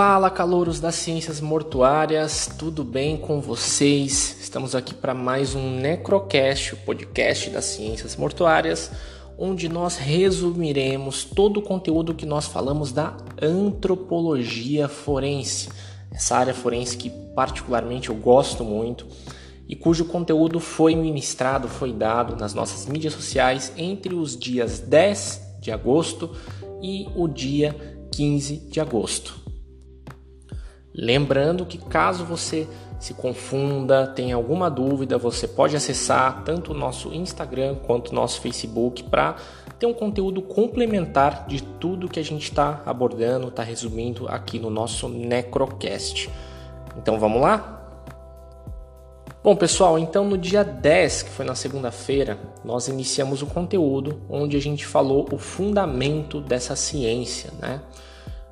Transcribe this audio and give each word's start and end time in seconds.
Fala, 0.00 0.30
calouros 0.30 0.78
das 0.78 0.94
ciências 0.94 1.40
mortuárias, 1.40 2.48
tudo 2.56 2.84
bem 2.84 3.16
com 3.16 3.40
vocês? 3.40 4.36
Estamos 4.40 4.76
aqui 4.76 4.94
para 4.94 5.12
mais 5.12 5.56
um 5.56 5.80
Necrocast, 5.80 6.74
o 6.74 6.76
podcast 6.76 7.50
das 7.50 7.64
ciências 7.64 8.14
mortuárias, 8.14 8.92
onde 9.36 9.68
nós 9.68 9.96
resumiremos 9.96 11.24
todo 11.24 11.56
o 11.56 11.62
conteúdo 11.62 12.14
que 12.14 12.24
nós 12.24 12.46
falamos 12.46 12.92
da 12.92 13.16
antropologia 13.42 14.86
forense. 14.86 15.68
Essa 16.12 16.36
área 16.36 16.54
forense 16.54 16.96
que 16.96 17.10
particularmente 17.34 18.08
eu 18.08 18.14
gosto 18.14 18.62
muito 18.62 19.04
e 19.68 19.74
cujo 19.74 20.04
conteúdo 20.04 20.60
foi 20.60 20.94
ministrado, 20.94 21.66
foi 21.66 21.92
dado 21.92 22.36
nas 22.36 22.54
nossas 22.54 22.86
mídias 22.86 23.14
sociais 23.14 23.72
entre 23.76 24.14
os 24.14 24.38
dias 24.38 24.78
10 24.78 25.56
de 25.60 25.72
agosto 25.72 26.30
e 26.80 27.08
o 27.16 27.26
dia 27.26 27.74
15 28.12 28.58
de 28.70 28.78
agosto. 28.78 29.47
Lembrando 31.00 31.64
que 31.64 31.78
caso 31.78 32.24
você 32.24 32.66
se 32.98 33.14
confunda, 33.14 34.04
tenha 34.04 34.34
alguma 34.34 34.68
dúvida, 34.68 35.16
você 35.16 35.46
pode 35.46 35.76
acessar 35.76 36.42
tanto 36.42 36.72
o 36.72 36.74
nosso 36.74 37.14
Instagram 37.14 37.76
quanto 37.86 38.08
o 38.08 38.14
nosso 38.16 38.40
Facebook 38.40 39.04
para 39.04 39.36
ter 39.78 39.86
um 39.86 39.94
conteúdo 39.94 40.42
complementar 40.42 41.46
de 41.46 41.62
tudo 41.62 42.08
que 42.08 42.18
a 42.18 42.24
gente 42.24 42.48
está 42.48 42.82
abordando, 42.84 43.46
está 43.46 43.62
resumindo 43.62 44.26
aqui 44.26 44.58
no 44.58 44.70
nosso 44.70 45.08
Necrocast. 45.08 46.28
Então 46.96 47.16
vamos 47.20 47.42
lá? 47.42 47.76
Bom, 49.40 49.54
pessoal, 49.54 50.00
então 50.00 50.24
no 50.24 50.36
dia 50.36 50.64
10, 50.64 51.22
que 51.22 51.30
foi 51.30 51.44
na 51.44 51.54
segunda-feira, 51.54 52.36
nós 52.64 52.88
iniciamos 52.88 53.40
o 53.40 53.46
conteúdo 53.46 54.20
onde 54.28 54.56
a 54.56 54.60
gente 54.60 54.84
falou 54.84 55.28
o 55.30 55.38
fundamento 55.38 56.40
dessa 56.40 56.74
ciência, 56.74 57.52
né? 57.60 57.80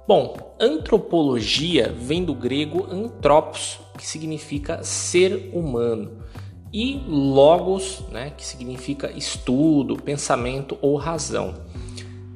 Bom, 0.07 0.55
antropologia 0.61 1.93
vem 1.93 2.25
do 2.25 2.33
grego 2.33 2.87
anthropos, 2.89 3.81
que 3.99 4.07
significa 4.07 4.81
ser 4.85 5.51
humano, 5.53 6.19
e 6.73 7.03
logos, 7.09 8.05
né, 8.13 8.33
que 8.37 8.47
significa 8.47 9.11
estudo, 9.11 9.97
pensamento 9.97 10.79
ou 10.81 10.95
razão. 10.95 11.55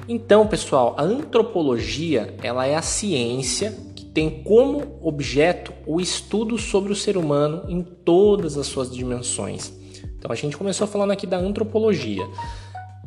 Então, 0.09 0.49
pessoal, 0.49 0.97
a 0.99 1.03
antropologia 1.05 2.35
ela 2.43 2.67
é 2.67 2.75
a 2.75 2.83
ciência 2.83 3.79
que 3.95 4.05
tem 4.05 4.43
como 4.43 4.99
objeto 5.01 5.73
o 5.87 6.01
estudo 6.01 6.59
sobre 6.59 6.91
o 6.93 6.97
ser 6.97 7.17
humano 7.17 7.67
em 7.69 7.83
todas 7.83 8.57
as 8.59 8.67
suas 8.67 8.91
dimensões. 8.91 9.73
Então, 10.19 10.33
a 10.33 10.35
gente 10.35 10.57
começou 10.57 10.89
falando 10.89 11.13
aqui 11.13 11.25
da 11.25 11.37
antropologia. 11.37 12.27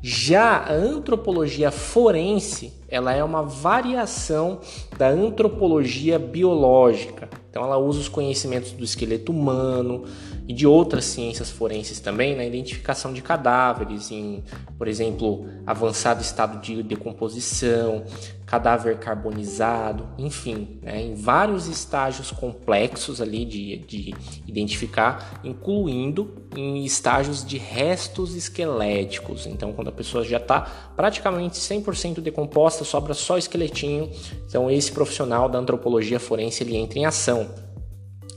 Já 0.05 0.57
a 0.57 0.73
antropologia 0.73 1.71
forense, 1.71 2.73
ela 2.89 3.13
é 3.13 3.23
uma 3.23 3.41
variação 3.41 4.59
da 4.97 5.07
antropologia 5.07 6.19
biológica. 6.19 7.29
Então 7.49 7.63
ela 7.63 7.77
usa 7.77 8.01
os 8.01 8.09
conhecimentos 8.09 8.73
do 8.73 8.83
esqueleto 8.83 9.31
humano 9.31 10.03
e 10.47 10.53
de 10.53 10.67
outras 10.67 11.05
ciências 11.05 11.49
forenses 11.49 11.99
também 11.99 12.35
na 12.35 12.45
identificação 12.45 13.13
de 13.13 13.21
cadáveres 13.21 14.11
em, 14.11 14.43
por 14.77 14.87
exemplo, 14.87 15.47
avançado 15.65 16.21
estado 16.21 16.59
de 16.61 16.83
decomposição, 16.83 18.03
cadáver 18.45 18.99
carbonizado, 18.99 20.07
enfim, 20.17 20.77
né, 20.81 21.01
em 21.01 21.15
vários 21.15 21.67
estágios 21.67 22.29
complexos 22.29 23.21
ali 23.21 23.45
de, 23.45 23.77
de 23.77 24.13
identificar, 24.45 25.39
incluindo 25.43 26.47
em 26.55 26.85
estágios 26.85 27.43
de 27.43 27.57
restos 27.57 28.35
esqueléticos. 28.35 29.47
Então, 29.47 29.73
quando 29.73 29.87
a 29.87 29.91
pessoa 29.91 30.23
já 30.23 30.37
está 30.37 30.61
praticamente 30.95 31.55
100% 31.55 32.19
decomposta, 32.19 32.83
sobra 32.83 33.13
só 33.13 33.37
esqueletinho. 33.37 34.11
Então, 34.45 34.69
esse 34.69 34.91
profissional 34.91 35.49
da 35.49 35.57
antropologia 35.57 36.19
forense 36.19 36.63
ele 36.63 36.75
entra 36.75 36.99
em 36.99 37.05
ação. 37.05 37.49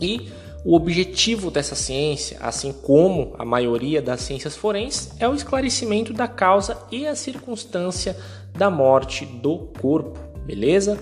E 0.00 0.30
o 0.66 0.74
objetivo 0.74 1.48
dessa 1.48 1.76
ciência, 1.76 2.38
assim 2.40 2.72
como 2.72 3.36
a 3.38 3.44
maioria 3.44 4.02
das 4.02 4.22
ciências 4.22 4.56
forenses, 4.56 5.12
é 5.20 5.28
o 5.28 5.32
esclarecimento 5.32 6.12
da 6.12 6.26
causa 6.26 6.76
e 6.90 7.06
a 7.06 7.14
circunstância 7.14 8.16
da 8.52 8.68
morte 8.68 9.24
do 9.24 9.58
corpo, 9.80 10.18
beleza? 10.44 11.00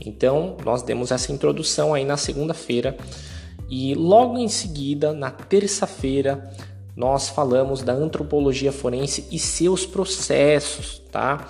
Então, 0.00 0.56
nós 0.64 0.84
demos 0.84 1.10
essa 1.10 1.32
introdução 1.32 1.92
aí 1.92 2.04
na 2.04 2.16
segunda-feira 2.16 2.96
e 3.68 3.96
logo 3.96 4.38
em 4.38 4.48
seguida, 4.48 5.12
na 5.12 5.32
terça-feira, 5.32 6.48
nós 6.94 7.28
falamos 7.28 7.82
da 7.82 7.92
antropologia 7.92 8.70
forense 8.70 9.26
e 9.32 9.40
seus 9.40 9.84
processos, 9.84 11.02
tá? 11.10 11.48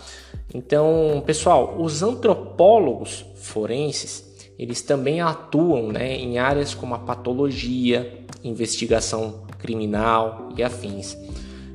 Então, 0.54 1.22
pessoal, 1.26 1.76
os 1.78 2.02
antropólogos 2.02 3.22
forenses, 3.34 4.29
eles 4.62 4.82
também 4.82 5.20
atuam 5.20 5.90
né, 5.90 6.16
em 6.16 6.38
áreas 6.38 6.74
como 6.74 6.94
a 6.94 6.98
patologia, 6.98 8.24
investigação 8.44 9.44
criminal 9.58 10.50
e 10.56 10.62
afins. 10.62 11.16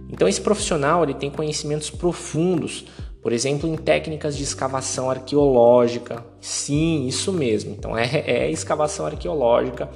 Então, 0.09 0.27
esse 0.27 0.39
profissional 0.39 1.03
ele 1.03 1.15
tem 1.15 1.31
conhecimentos 1.31 1.89
profundos 1.89 2.85
por 3.25 3.33
exemplo, 3.33 3.67
em 3.67 3.75
técnicas 3.75 4.37
de 4.37 4.43
escavação 4.43 5.09
arqueológica. 5.09 6.23
Sim, 6.39 7.07
isso 7.07 7.33
mesmo. 7.33 7.71
Então 7.71 7.97
é, 7.97 8.19
é 8.23 8.51
escavação 8.51 9.03
arqueológica. 9.03 9.89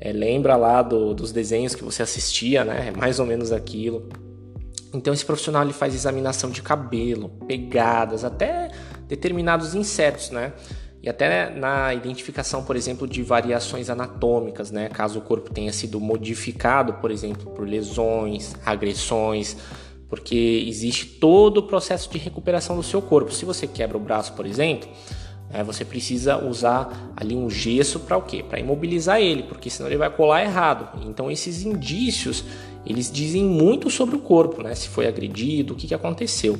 É, 0.00 0.12
lembra 0.12 0.56
lá 0.56 0.82
do, 0.82 1.14
dos 1.14 1.30
desenhos 1.30 1.76
que 1.76 1.84
você 1.84 2.02
assistia, 2.02 2.64
né? 2.64 2.88
É 2.88 2.90
mais 2.90 3.20
ou 3.20 3.24
menos 3.24 3.52
aquilo. 3.52 4.08
Então 4.92 5.14
esse 5.14 5.24
profissional 5.24 5.62
ele 5.62 5.72
faz 5.72 5.94
examinação 5.94 6.50
de 6.50 6.60
cabelo, 6.60 7.28
pegadas, 7.46 8.24
até 8.24 8.68
determinados 9.06 9.76
insetos, 9.76 10.30
né? 10.30 10.52
E 11.02 11.08
até 11.08 11.50
na 11.50 11.92
identificação, 11.92 12.62
por 12.62 12.76
exemplo, 12.76 13.08
de 13.08 13.24
variações 13.24 13.90
anatômicas, 13.90 14.70
né? 14.70 14.88
Caso 14.88 15.18
o 15.18 15.22
corpo 15.22 15.52
tenha 15.52 15.72
sido 15.72 15.98
modificado, 15.98 16.94
por 16.94 17.10
exemplo, 17.10 17.50
por 17.50 17.68
lesões, 17.68 18.54
agressões, 18.64 19.56
porque 20.08 20.64
existe 20.68 21.04
todo 21.06 21.58
o 21.58 21.62
processo 21.64 22.08
de 22.08 22.18
recuperação 22.18 22.76
do 22.76 22.84
seu 22.84 23.02
corpo. 23.02 23.32
Se 23.32 23.44
você 23.44 23.66
quebra 23.66 23.96
o 23.96 24.00
braço, 24.00 24.34
por 24.34 24.46
exemplo, 24.46 24.88
é, 25.52 25.64
você 25.64 25.84
precisa 25.84 26.38
usar 26.38 27.12
ali 27.16 27.34
um 27.34 27.50
gesso 27.50 27.98
para 27.98 28.16
o 28.16 28.22
quê? 28.22 28.44
Para 28.48 28.60
imobilizar 28.60 29.20
ele, 29.20 29.42
porque 29.42 29.68
senão 29.68 29.90
ele 29.90 29.98
vai 29.98 30.08
colar 30.08 30.44
errado. 30.44 31.00
Então 31.04 31.28
esses 31.28 31.64
indícios 31.64 32.44
eles 32.86 33.10
dizem 33.10 33.44
muito 33.44 33.90
sobre 33.90 34.14
o 34.14 34.20
corpo, 34.20 34.62
né? 34.62 34.72
Se 34.76 34.88
foi 34.88 35.08
agredido, 35.08 35.74
o 35.74 35.76
que, 35.76 35.88
que 35.88 35.94
aconteceu. 35.94 36.56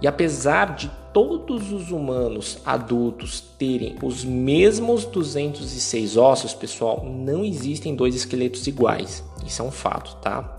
E 0.00 0.06
apesar 0.06 0.74
de 0.74 0.90
todos 1.12 1.72
os 1.72 1.90
humanos 1.90 2.58
adultos 2.64 3.40
terem 3.58 3.96
os 4.02 4.24
mesmos 4.24 5.04
206 5.04 6.16
ossos, 6.16 6.54
pessoal, 6.54 7.04
não 7.04 7.44
existem 7.44 7.94
dois 7.94 8.14
esqueletos 8.14 8.66
iguais. 8.66 9.24
Isso 9.46 9.62
é 9.62 9.64
um 9.64 9.70
fato, 9.70 10.16
tá? 10.16 10.54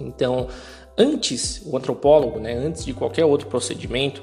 Então, 0.00 0.48
Antes, 1.02 1.62
o 1.64 1.78
antropólogo, 1.78 2.38
né, 2.38 2.52
antes 2.52 2.84
de 2.84 2.92
qualquer 2.92 3.24
outro 3.24 3.46
procedimento, 3.46 4.22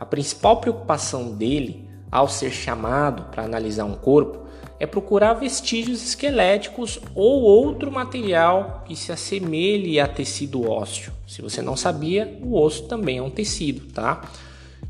a 0.00 0.06
principal 0.06 0.56
preocupação 0.56 1.32
dele 1.32 1.86
ao 2.10 2.28
ser 2.28 2.50
chamado 2.50 3.24
para 3.24 3.44
analisar 3.44 3.84
um 3.84 3.94
corpo 3.94 4.38
é 4.80 4.86
procurar 4.86 5.34
vestígios 5.34 6.02
esqueléticos 6.02 6.98
ou 7.14 7.42
outro 7.42 7.92
material 7.92 8.84
que 8.86 8.96
se 8.96 9.12
assemelhe 9.12 10.00
a 10.00 10.08
tecido 10.08 10.66
ósseo. 10.66 11.12
Se 11.26 11.42
você 11.42 11.60
não 11.60 11.76
sabia, 11.76 12.38
o 12.42 12.58
osso 12.58 12.84
também 12.84 13.18
é 13.18 13.22
um 13.22 13.28
tecido, 13.28 13.92
tá? 13.92 14.22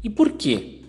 E 0.04 0.10
por 0.10 0.32
quê? 0.32 0.82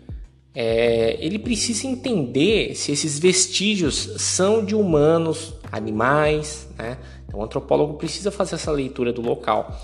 É, 0.54 1.18
ele 1.20 1.40
precisa 1.40 1.88
entender 1.88 2.76
se 2.76 2.92
esses 2.92 3.18
vestígios 3.18 4.14
são 4.18 4.64
de 4.64 4.76
humanos, 4.76 5.54
animais, 5.72 6.70
né? 6.78 6.98
Então 7.28 7.40
o 7.40 7.44
antropólogo 7.44 7.96
precisa 7.96 8.30
fazer 8.30 8.56
essa 8.56 8.72
leitura 8.72 9.12
do 9.12 9.22
local 9.22 9.76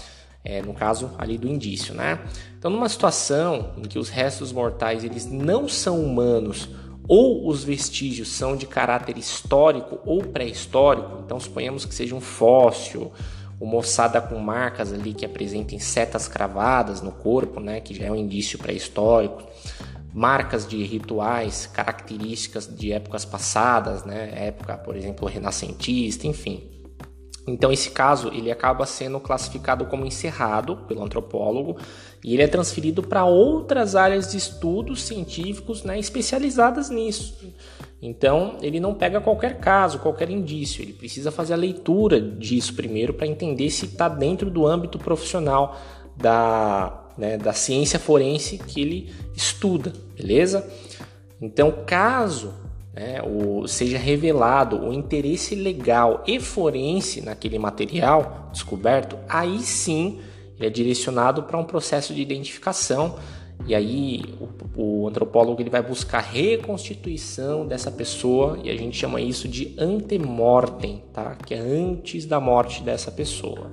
é, 0.44 0.62
no 0.62 0.74
caso 0.74 1.12
ali 1.18 1.38
do 1.38 1.48
indício, 1.48 1.94
né? 1.94 2.20
Então, 2.58 2.70
numa 2.72 2.90
situação 2.90 3.72
em 3.78 3.84
que 3.84 4.00
os 4.00 4.10
restos 4.10 4.52
mortais 4.52 5.04
eles 5.04 5.26
não 5.26 5.68
são 5.68 6.04
humanos 6.04 6.70
ou 7.08 7.48
os 7.48 7.64
vestígios 7.64 8.30
são 8.30 8.56
de 8.56 8.66
caráter 8.66 9.18
histórico 9.18 10.00
ou 10.06 10.22
pré-histórico, 10.22 11.22
então 11.26 11.40
suponhamos 11.40 11.86
que 11.86 11.94
seja 11.94 12.16
um 12.16 12.22
fóssil, 12.22 13.12
uma 13.62 13.78
ossada 13.78 14.20
com 14.20 14.40
marcas 14.40 14.92
ali 14.92 15.14
que 15.14 15.24
apresentem 15.24 15.78
setas 15.78 16.28
cravadas 16.28 17.00
no 17.02 17.12
corpo, 17.12 17.60
né, 17.60 17.80
que 17.80 17.94
já 17.94 18.06
é 18.06 18.12
um 18.12 18.16
indício 18.16 18.58
pré-histórico, 18.58 19.44
marcas 20.12 20.68
de 20.68 20.84
rituais, 20.84 21.68
características 21.68 22.68
de 22.68 22.92
épocas 22.92 23.24
passadas, 23.24 24.04
né, 24.04 24.48
época, 24.48 24.76
por 24.80 24.98
exemplo, 24.98 25.28
renascentista, 25.28 26.26
enfim. 26.26 26.68
Então 27.48 27.72
esse 27.72 27.92
caso 27.92 28.30
ele 28.30 28.52
acaba 28.52 28.86
sendo 28.86 29.20
classificado 29.20 29.86
como 29.86 30.06
encerrado 30.06 30.78
pelo 30.88 31.04
antropólogo 31.04 31.78
e 32.24 32.34
ele 32.34 32.44
é 32.44 32.48
transferido 32.48 33.04
para 33.04 33.26
outras 33.26 33.96
áreas 33.96 34.32
de 34.32 34.38
estudos 34.38 35.04
científicos 35.04 35.84
né, 35.84 36.00
especializadas 36.00 36.90
nisso. 36.90 37.54
Então 38.02 38.58
ele 38.62 38.80
não 38.80 38.96
pega 38.96 39.22
qualquer 39.22 39.60
caso, 39.60 40.00
qualquer 40.00 40.30
indício, 40.30 40.82
ele 40.82 40.94
precisa 40.94 41.32
fazer 41.32 41.54
a 41.54 41.58
leitura 41.58 42.20
disso 42.20 42.74
primeiro 42.74 43.14
para 43.14 43.28
entender 43.28 43.70
se 43.70 43.86
está 43.86 44.10
dentro 44.10 44.50
do 44.50 44.66
âmbito 44.66 44.98
profissional 44.98 45.80
da, 46.18 47.12
né, 47.16 47.38
da 47.38 47.54
ciência 47.54 48.00
forense 48.00 48.58
que 48.58 48.82
ele 48.82 49.14
estuda, 49.36 49.94
beleza? 50.18 50.68
Então 51.40 51.72
caso 51.86 52.54
né, 52.92 53.22
o, 53.22 53.68
seja 53.68 54.00
revelado 54.00 54.82
o 54.84 54.92
interesse 54.92 55.54
legal 55.54 56.24
e 56.26 56.40
forense 56.40 57.22
naquele 57.22 57.60
material 57.60 58.50
descoberto, 58.52 59.18
aí 59.30 59.60
sim 59.60 60.20
ele 60.58 60.68
é 60.68 60.70
direcionado 60.70 61.44
para 61.44 61.58
um 61.58 61.64
processo 61.64 62.14
de 62.14 62.22
identificação 62.22 63.16
e 63.68 63.76
aí 63.76 64.24
o, 64.76 64.82
o, 64.82 65.08
antropólogo 65.08 65.62
ele 65.62 65.70
vai 65.70 65.82
buscar 65.82 66.20
reconstituição 66.20 67.66
dessa 67.66 67.92
pessoa 67.92 68.60
e 68.64 68.70
a 68.70 68.76
gente 68.76 68.98
chama 68.98 69.22
isso 69.22 69.48
de 69.48 69.76
antemortem, 69.78 71.04
tá? 71.14 71.36
Que 71.36 71.54
é 71.54 71.60
antes 71.60 72.26
da 72.26 72.40
morte 72.40 72.82
dessa 72.84 73.12
pessoa. 73.12 73.72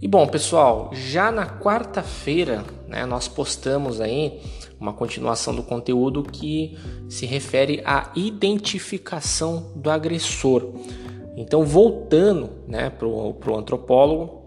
E 0.00 0.06
bom, 0.06 0.26
pessoal, 0.26 0.90
já 0.92 1.32
na 1.32 1.46
quarta-feira, 1.46 2.62
né, 2.86 3.06
nós 3.06 3.26
postamos 3.26 4.00
aí 4.00 4.40
uma 4.78 4.92
continuação 4.92 5.54
do 5.54 5.62
conteúdo 5.62 6.22
que 6.22 6.76
se 7.08 7.24
refere 7.24 7.82
à 7.84 8.12
identificação 8.14 9.72
do 9.74 9.90
agressor. 9.90 10.70
Então, 11.36 11.64
voltando 11.64 12.50
né, 12.68 12.90
para 12.90 13.06
o 13.08 13.56
antropólogo, 13.56 14.45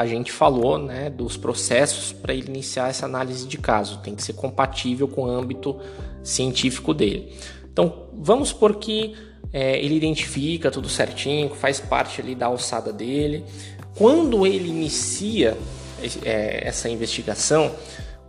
a 0.00 0.06
gente 0.06 0.32
falou 0.32 0.78
né, 0.78 1.10
dos 1.10 1.36
processos 1.36 2.10
para 2.10 2.32
ele 2.32 2.48
iniciar 2.48 2.88
essa 2.88 3.04
análise 3.04 3.46
de 3.46 3.58
caso. 3.58 3.98
Tem 3.98 4.14
que 4.14 4.22
ser 4.22 4.32
compatível 4.32 5.06
com 5.06 5.24
o 5.24 5.30
âmbito 5.30 5.78
científico 6.22 6.94
dele. 6.94 7.36
Então, 7.70 8.06
vamos 8.14 8.50
por 8.50 8.76
que 8.76 9.14
é, 9.52 9.78
ele 9.78 9.94
identifica 9.94 10.70
tudo 10.70 10.88
certinho, 10.88 11.50
faz 11.50 11.80
parte 11.80 12.18
ali 12.18 12.34
da 12.34 12.46
alçada 12.46 12.90
dele. 12.94 13.44
Quando 13.94 14.46
ele 14.46 14.70
inicia 14.70 15.54
é, 16.24 16.66
essa 16.66 16.88
investigação, 16.88 17.70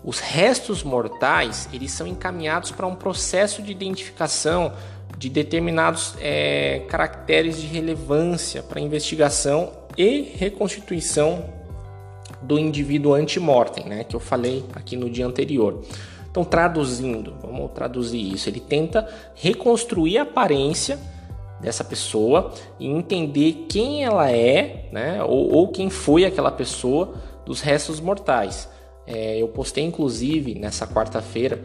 os 0.04 0.20
restos 0.20 0.84
mortais 0.84 1.70
eles 1.72 1.92
são 1.92 2.06
encaminhados 2.06 2.72
para 2.72 2.86
um 2.86 2.96
processo 2.96 3.62
de 3.62 3.72
identificação 3.72 4.74
de 5.18 5.30
determinados 5.30 6.16
é, 6.20 6.82
caracteres 6.90 7.62
de 7.62 7.68
relevância 7.68 8.62
para 8.62 8.82
investigação 8.82 9.72
e 9.98 10.34
reconstituição 10.38 11.61
do 12.42 12.58
indivíduo 12.58 13.14
antemortem, 13.14 13.86
né, 13.86 14.04
que 14.04 14.16
eu 14.16 14.20
falei 14.20 14.64
aqui 14.74 14.96
no 14.96 15.10
dia 15.10 15.26
anterior. 15.26 15.82
Então, 16.30 16.44
traduzindo, 16.44 17.36
vamos 17.42 17.72
traduzir 17.72 18.34
isso. 18.34 18.48
Ele 18.48 18.62
tenta 18.62 19.08
reconstruir 19.36 20.18
a 20.18 20.24
aparência 20.24 20.98
dessa 21.60 21.84
pessoa 21.84 22.54
e 22.80 22.88
entender 22.88 23.66
quem 23.70 24.04
ela 24.04 24.32
é, 24.32 24.90
né, 24.92 25.24
ou, 25.24 25.54
ou 25.54 25.68
quem 25.68 25.90
foi 25.90 26.26
aquela 26.26 26.52
pessoa 26.52 27.14
dos 27.46 27.62
restos 27.62 28.00
mortais. 28.00 28.70
É, 29.06 29.42
eu 29.42 29.48
postei 29.48 29.84
inclusive 29.84 30.56
nessa 30.56 30.88
quarta-feira 30.88 31.62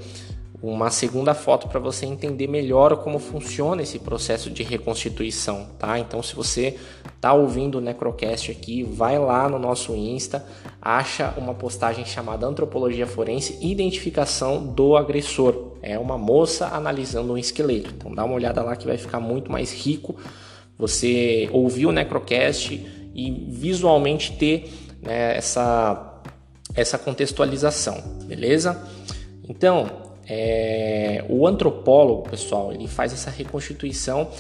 uma 0.62 0.90
segunda 0.90 1.34
foto 1.34 1.68
para 1.68 1.78
você 1.78 2.06
entender 2.06 2.46
melhor 2.46 2.96
como 2.98 3.18
funciona 3.18 3.82
esse 3.82 3.98
processo 3.98 4.50
de 4.50 4.62
reconstituição, 4.62 5.68
tá? 5.78 5.98
Então, 5.98 6.22
se 6.22 6.34
você 6.34 6.76
tá 7.20 7.32
ouvindo 7.32 7.78
o 7.78 7.80
Necrocast 7.80 8.50
aqui, 8.50 8.82
vai 8.82 9.18
lá 9.18 9.48
no 9.48 9.58
nosso 9.58 9.94
Insta, 9.94 10.44
acha 10.80 11.34
uma 11.36 11.54
postagem 11.54 12.04
chamada 12.04 12.46
Antropologia 12.46 13.06
Forense 13.06 13.58
Identificação 13.60 14.64
do 14.64 14.96
Agressor. 14.96 15.72
É 15.82 15.98
uma 15.98 16.16
moça 16.16 16.68
analisando 16.68 17.34
um 17.34 17.38
esqueleto. 17.38 17.92
Então, 17.96 18.14
dá 18.14 18.24
uma 18.24 18.34
olhada 18.34 18.62
lá 18.62 18.76
que 18.76 18.86
vai 18.86 18.96
ficar 18.96 19.20
muito 19.20 19.52
mais 19.52 19.72
rico 19.72 20.16
você 20.78 21.48
ouvir 21.52 21.86
o 21.86 21.92
Necrocast 21.92 22.74
e 23.14 23.30
visualmente 23.48 24.32
ter 24.32 24.70
né, 25.02 25.36
essa 25.36 26.12
essa 26.74 26.98
contextualização, 26.98 28.02
beleza? 28.26 28.86
Então, 29.48 30.05
é, 30.28 31.24
o 31.28 31.46
antropólogo, 31.46 32.28
pessoal, 32.28 32.72
ele 32.72 32.88
faz 32.88 33.12
essa 33.12 33.30
reconstituição 33.30 34.30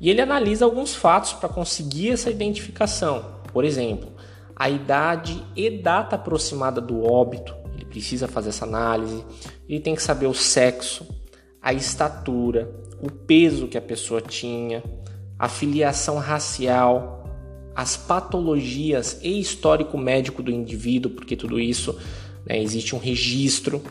e 0.00 0.10
ele 0.10 0.20
analisa 0.20 0.64
alguns 0.64 0.94
fatos 0.94 1.32
para 1.32 1.48
conseguir 1.48 2.10
essa 2.10 2.30
identificação. 2.30 3.36
Por 3.52 3.64
exemplo, 3.64 4.10
a 4.54 4.68
idade 4.68 5.42
e 5.54 5.70
data 5.70 6.16
aproximada 6.16 6.80
do 6.80 7.04
óbito, 7.04 7.54
ele 7.74 7.84
precisa 7.84 8.26
fazer 8.26 8.48
essa 8.48 8.64
análise. 8.64 9.24
Ele 9.68 9.80
tem 9.80 9.94
que 9.94 10.02
saber 10.02 10.26
o 10.26 10.34
sexo, 10.34 11.06
a 11.62 11.72
estatura, 11.72 12.70
o 13.00 13.10
peso 13.10 13.68
que 13.68 13.78
a 13.78 13.82
pessoa 13.82 14.20
tinha, 14.20 14.82
a 15.38 15.48
filiação 15.48 16.18
racial, 16.18 17.24
as 17.74 17.96
patologias 17.96 19.20
e 19.22 19.38
histórico 19.38 19.98
médico 19.98 20.42
do 20.42 20.50
indivíduo, 20.50 21.12
porque 21.12 21.36
tudo 21.36 21.60
isso 21.60 21.98
né, 22.46 22.58
existe 22.60 22.96
um 22.96 22.98
registro. 22.98 23.82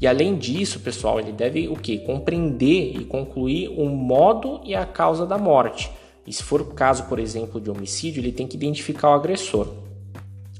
E 0.00 0.06
além 0.06 0.36
disso, 0.36 0.80
pessoal, 0.80 1.18
ele 1.18 1.32
deve 1.32 1.68
o 1.68 1.76
que? 1.76 1.98
Compreender 1.98 2.96
e 2.96 3.04
concluir 3.04 3.68
o 3.68 3.86
modo 3.86 4.60
e 4.64 4.74
a 4.74 4.84
causa 4.84 5.24
da 5.26 5.38
morte. 5.38 5.90
E 6.26 6.32
se 6.32 6.42
for 6.42 6.60
o 6.60 6.66
caso, 6.66 7.04
por 7.04 7.18
exemplo, 7.18 7.60
de 7.60 7.70
homicídio, 7.70 8.20
ele 8.20 8.32
tem 8.32 8.46
que 8.46 8.56
identificar 8.56 9.10
o 9.10 9.14
agressor. 9.14 9.68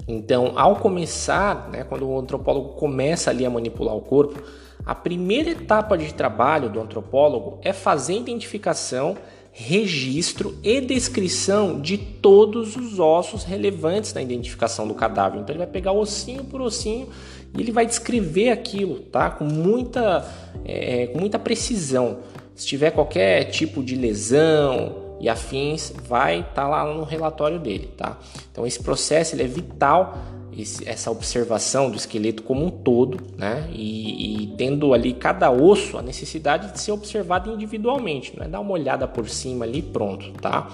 Então, 0.09 0.53
ao 0.57 0.77
começar, 0.77 1.69
né, 1.71 1.83
quando 1.83 2.07
o 2.09 2.19
antropólogo 2.19 2.71
começa 2.71 3.31
ali 3.31 3.45
a 3.45 3.51
manipular 3.51 3.95
o 3.95 4.01
corpo, 4.01 4.41
a 4.85 4.95
primeira 4.95 5.51
etapa 5.51 5.99
de 5.99 6.15
trabalho 6.15 6.71
do 6.71 6.81
antropólogo 6.81 7.59
é 7.63 7.73
fazer 7.73 8.17
identificação, 8.17 9.17
registro 9.51 10.57
e 10.63 10.81
descrição 10.81 11.81
de 11.81 11.99
todos 11.99 12.77
os 12.77 13.01
ossos 13.01 13.43
relevantes 13.43 14.15
na 14.15 14.23
identificação 14.23 14.87
do 14.87 14.95
cadáver. 14.95 15.41
Então, 15.41 15.53
ele 15.53 15.65
vai 15.65 15.67
pegar 15.67 15.91
ossinho 15.91 16.45
por 16.45 16.61
ossinho 16.61 17.09
e 17.57 17.61
ele 17.61 17.73
vai 17.73 17.87
descrever 17.87 18.51
aquilo, 18.51 19.01
tá? 19.01 19.31
Com 19.31 19.45
muita, 19.45 20.25
é, 20.65 21.07
com 21.09 21.19
muita 21.19 21.39
precisão. 21.39 22.19
Se 22.55 22.67
tiver 22.67 22.91
qualquer 22.91 23.45
tipo 23.45 23.83
de 23.83 23.95
lesão 23.95 25.17
e 25.21 25.29
afins, 25.29 25.93
vai 26.07 26.41
estar 26.41 26.53
tá 26.55 26.69
lá 26.69 26.93
no 26.93 27.05
relatório 27.05 27.59
dele, 27.59 27.91
tá? 27.97 28.19
Então 28.53 28.67
esse 28.67 28.83
processo 28.83 29.35
ele 29.35 29.43
é 29.43 29.47
vital, 29.47 30.19
esse, 30.57 30.89
essa 30.89 31.11
observação 31.11 31.91
do 31.91 31.97
esqueleto 31.97 32.43
como 32.43 32.65
um 32.65 32.71
todo, 32.71 33.19
né? 33.37 33.69
E, 33.73 34.45
e, 34.45 34.47
tendo 34.57 34.93
ali 34.95 35.13
cada 35.13 35.51
osso 35.51 35.99
a 35.99 36.03
necessidade 36.03 36.73
de 36.73 36.81
ser 36.81 36.93
observado 36.93 37.51
individualmente, 37.51 38.37
não 38.37 38.45
é 38.45 38.49
dar 38.49 38.61
uma 38.61 38.73
olhada 38.73 39.07
por 39.07 39.29
cima 39.29 39.65
ali 39.65 39.83
pronto, 39.83 40.33
tá? 40.41 40.71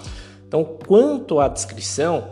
Então 0.46 0.64
quanto 0.86 1.40
à 1.40 1.48
descrição 1.48 2.28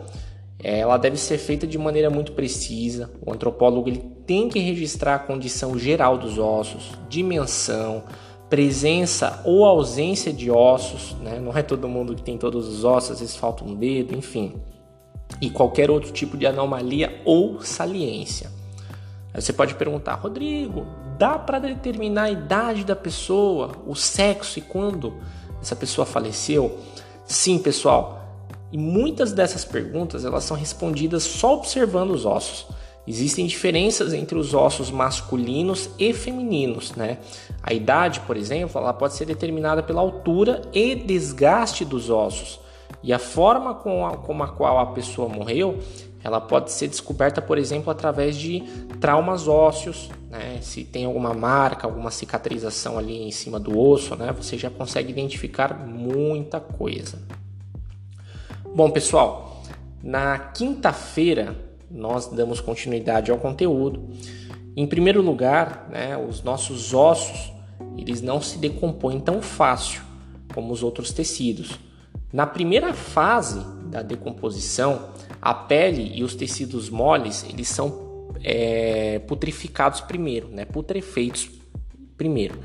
ela 0.63 0.97
deve 0.97 1.17
ser 1.17 1.37
feita 1.37 1.65
de 1.65 1.77
maneira 1.77 2.09
muito 2.09 2.33
precisa. 2.33 3.11
O 3.25 3.33
antropólogo 3.33 3.89
ele 3.89 4.03
tem 4.25 4.47
que 4.47 4.59
registrar 4.59 5.15
a 5.15 5.19
condição 5.19 5.77
geral 5.77 6.17
dos 6.17 6.37
ossos, 6.37 6.91
dimensão, 7.09 8.03
presença 8.49 9.41
ou 9.45 9.65
ausência 9.65 10.31
de 10.31 10.51
ossos, 10.51 11.15
né? 11.21 11.39
não 11.39 11.57
é 11.57 11.63
todo 11.63 11.87
mundo 11.87 12.13
que 12.13 12.21
tem 12.21 12.37
todos 12.37 12.67
os 12.67 12.83
ossos, 12.83 13.11
às 13.11 13.19
vezes 13.21 13.35
falta 13.35 13.63
um 13.63 13.73
dedo, 13.73 14.15
enfim, 14.15 14.55
e 15.41 15.49
qualquer 15.49 15.89
outro 15.89 16.11
tipo 16.11 16.37
de 16.37 16.45
anomalia 16.45 17.21
ou 17.25 17.61
saliência. 17.61 18.51
Aí 19.33 19.41
você 19.41 19.53
pode 19.53 19.75
perguntar, 19.75 20.15
Rodrigo, 20.15 20.85
dá 21.17 21.39
para 21.39 21.59
determinar 21.59 22.23
a 22.23 22.31
idade 22.31 22.83
da 22.83 22.95
pessoa, 22.95 23.71
o 23.87 23.95
sexo 23.95 24.59
e 24.59 24.61
quando 24.61 25.13
essa 25.61 25.75
pessoa 25.75 26.05
faleceu? 26.05 26.77
Sim, 27.23 27.57
pessoal. 27.57 28.20
E 28.71 28.77
muitas 28.77 29.33
dessas 29.33 29.65
perguntas 29.65 30.23
elas 30.23 30.43
são 30.43 30.55
respondidas 30.55 31.23
só 31.23 31.55
observando 31.55 32.11
os 32.11 32.25
ossos. 32.25 32.67
Existem 33.05 33.47
diferenças 33.47 34.13
entre 34.13 34.37
os 34.37 34.53
ossos 34.53 34.91
masculinos 34.91 35.89
e 35.97 36.13
femininos, 36.13 36.93
né? 36.95 37.17
A 37.61 37.73
idade, 37.73 38.19
por 38.21 38.37
exemplo, 38.37 38.79
ela 38.79 38.93
pode 38.93 39.15
ser 39.15 39.25
determinada 39.25 39.81
pela 39.81 40.01
altura 40.01 40.61
e 40.71 40.95
desgaste 40.95 41.83
dos 41.83 42.09
ossos. 42.09 42.59
E 43.03 43.11
a 43.11 43.17
forma 43.17 43.73
com 43.73 44.05
a, 44.05 44.17
com 44.17 44.43
a 44.43 44.47
qual 44.47 44.79
a 44.79 44.85
pessoa 44.87 45.27
morreu, 45.27 45.79
ela 46.23 46.39
pode 46.39 46.71
ser 46.71 46.87
descoberta, 46.87 47.41
por 47.41 47.57
exemplo, 47.57 47.89
através 47.89 48.35
de 48.37 48.61
traumas 48.99 49.47
ósseos, 49.47 50.09
né? 50.29 50.59
Se 50.61 50.83
tem 50.83 51.05
alguma 51.05 51.33
marca, 51.33 51.87
alguma 51.87 52.11
cicatrização 52.11 52.99
ali 52.99 53.23
em 53.23 53.31
cima 53.31 53.59
do 53.59 53.77
osso, 53.79 54.15
né? 54.15 54.31
Você 54.31 54.57
já 54.57 54.69
consegue 54.69 55.09
identificar 55.09 55.73
muita 55.87 56.59
coisa. 56.59 57.17
Bom, 58.73 58.89
pessoal, 58.89 59.61
na 60.01 60.39
quinta-feira 60.39 61.57
nós 61.89 62.27
damos 62.27 62.61
continuidade 62.61 63.29
ao 63.29 63.37
conteúdo. 63.37 64.07
Em 64.77 64.87
primeiro 64.87 65.21
lugar, 65.21 65.89
né, 65.91 66.17
os 66.17 66.41
nossos 66.41 66.93
ossos 66.93 67.51
eles 67.97 68.21
não 68.21 68.39
se 68.39 68.57
decompõem 68.57 69.19
tão 69.19 69.41
fácil 69.41 70.01
como 70.53 70.71
os 70.71 70.83
outros 70.83 71.11
tecidos. 71.11 71.77
Na 72.31 72.47
primeira 72.47 72.93
fase 72.93 73.59
da 73.87 74.01
decomposição, 74.01 75.09
a 75.41 75.53
pele 75.53 76.09
e 76.15 76.23
os 76.23 76.33
tecidos 76.33 76.89
moles 76.89 77.45
eles 77.49 77.67
são 77.67 78.31
é, 78.41 79.19
putrificados 79.19 79.99
primeiro, 79.99 80.47
né, 80.47 80.63
putrefeitos 80.63 81.49
primeiro. 82.15 82.57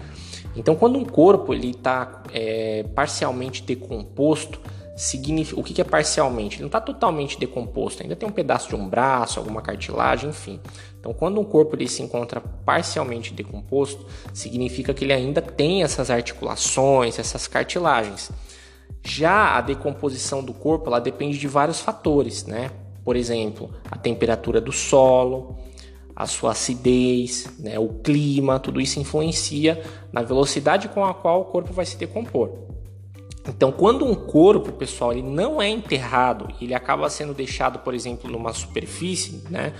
Então, 0.54 0.76
quando 0.76 1.00
um 1.00 1.04
corpo 1.04 1.52
ele 1.52 1.70
está 1.70 2.22
é, 2.32 2.84
parcialmente 2.94 3.64
decomposto, 3.64 4.60
significa, 4.96 5.60
o 5.60 5.62
que 5.62 5.80
é 5.80 5.84
parcialmente? 5.84 6.56
Ele 6.56 6.62
não 6.62 6.68
está 6.68 6.80
totalmente 6.80 7.38
decomposto, 7.38 8.02
ainda 8.02 8.16
tem 8.16 8.26
um 8.26 8.32
pedaço 8.32 8.68
de 8.68 8.74
um 8.74 8.88
braço, 8.88 9.38
alguma 9.38 9.60
cartilagem, 9.60 10.30
enfim. 10.30 10.58
Então, 10.98 11.12
quando 11.12 11.38
um 11.38 11.44
corpo 11.44 11.76
ele 11.76 11.86
se 11.86 12.02
encontra 12.02 12.40
parcialmente 12.40 13.34
decomposto, 13.34 14.06
significa 14.32 14.94
que 14.94 15.04
ele 15.04 15.12
ainda 15.12 15.42
tem 15.42 15.82
essas 15.82 16.10
articulações, 16.10 17.18
essas 17.18 17.46
cartilagens. 17.46 18.32
Já 19.04 19.56
a 19.56 19.60
decomposição 19.60 20.42
do 20.42 20.54
corpo, 20.54 20.88
ela 20.88 20.98
depende 20.98 21.38
de 21.38 21.46
vários 21.46 21.80
fatores, 21.80 22.46
né? 22.46 22.70
Por 23.04 23.14
exemplo, 23.14 23.70
a 23.88 23.96
temperatura 23.96 24.60
do 24.60 24.72
solo, 24.72 25.58
a 26.16 26.26
sua 26.26 26.52
acidez, 26.52 27.46
né, 27.58 27.78
o 27.78 27.90
clima, 27.90 28.58
tudo 28.58 28.80
isso 28.80 28.98
influencia 28.98 29.84
na 30.10 30.22
velocidade 30.22 30.88
com 30.88 31.04
a 31.04 31.12
qual 31.12 31.42
o 31.42 31.44
corpo 31.44 31.74
vai 31.74 31.84
se 31.84 31.98
decompor. 31.98 32.75
Então, 33.48 33.70
quando 33.70 34.04
um 34.04 34.14
corpo, 34.14 34.72
pessoal, 34.72 35.12
ele 35.12 35.22
não 35.22 35.60
é 35.62 35.68
enterrado, 35.68 36.48
ele 36.60 36.74
acaba 36.74 37.08
sendo 37.08 37.32
deixado, 37.32 37.78
por 37.78 37.94
exemplo, 37.94 38.30
numa 38.30 38.52
superfície, 38.52 39.42
né? 39.50 39.72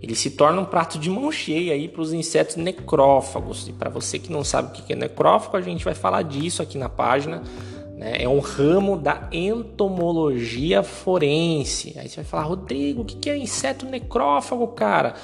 Ele 0.00 0.14
se 0.14 0.30
torna 0.30 0.60
um 0.60 0.64
prato 0.64 0.98
de 0.98 1.10
mão 1.10 1.30
cheia 1.32 1.72
aí 1.72 1.88
para 1.88 2.00
os 2.02 2.12
insetos 2.12 2.54
necrófagos. 2.56 3.66
E 3.66 3.72
para 3.72 3.90
você 3.90 4.18
que 4.18 4.30
não 4.30 4.44
sabe 4.44 4.68
o 4.68 4.82
que 4.82 4.92
é 4.92 4.96
necrófago, 4.96 5.56
a 5.56 5.60
gente 5.60 5.84
vai 5.84 5.94
falar 5.94 6.22
disso 6.22 6.62
aqui 6.62 6.78
na 6.78 6.88
página. 6.88 7.42
Né? 7.96 8.22
É 8.22 8.28
um 8.28 8.38
ramo 8.38 8.96
da 8.96 9.28
entomologia 9.32 10.84
forense. 10.84 11.96
Aí 11.98 12.08
você 12.08 12.16
vai 12.16 12.24
falar, 12.24 12.44
Rodrigo, 12.44 13.02
o 13.02 13.04
que 13.04 13.28
é 13.28 13.36
inseto 13.36 13.86
necrófago, 13.86 14.68
cara? 14.68 15.14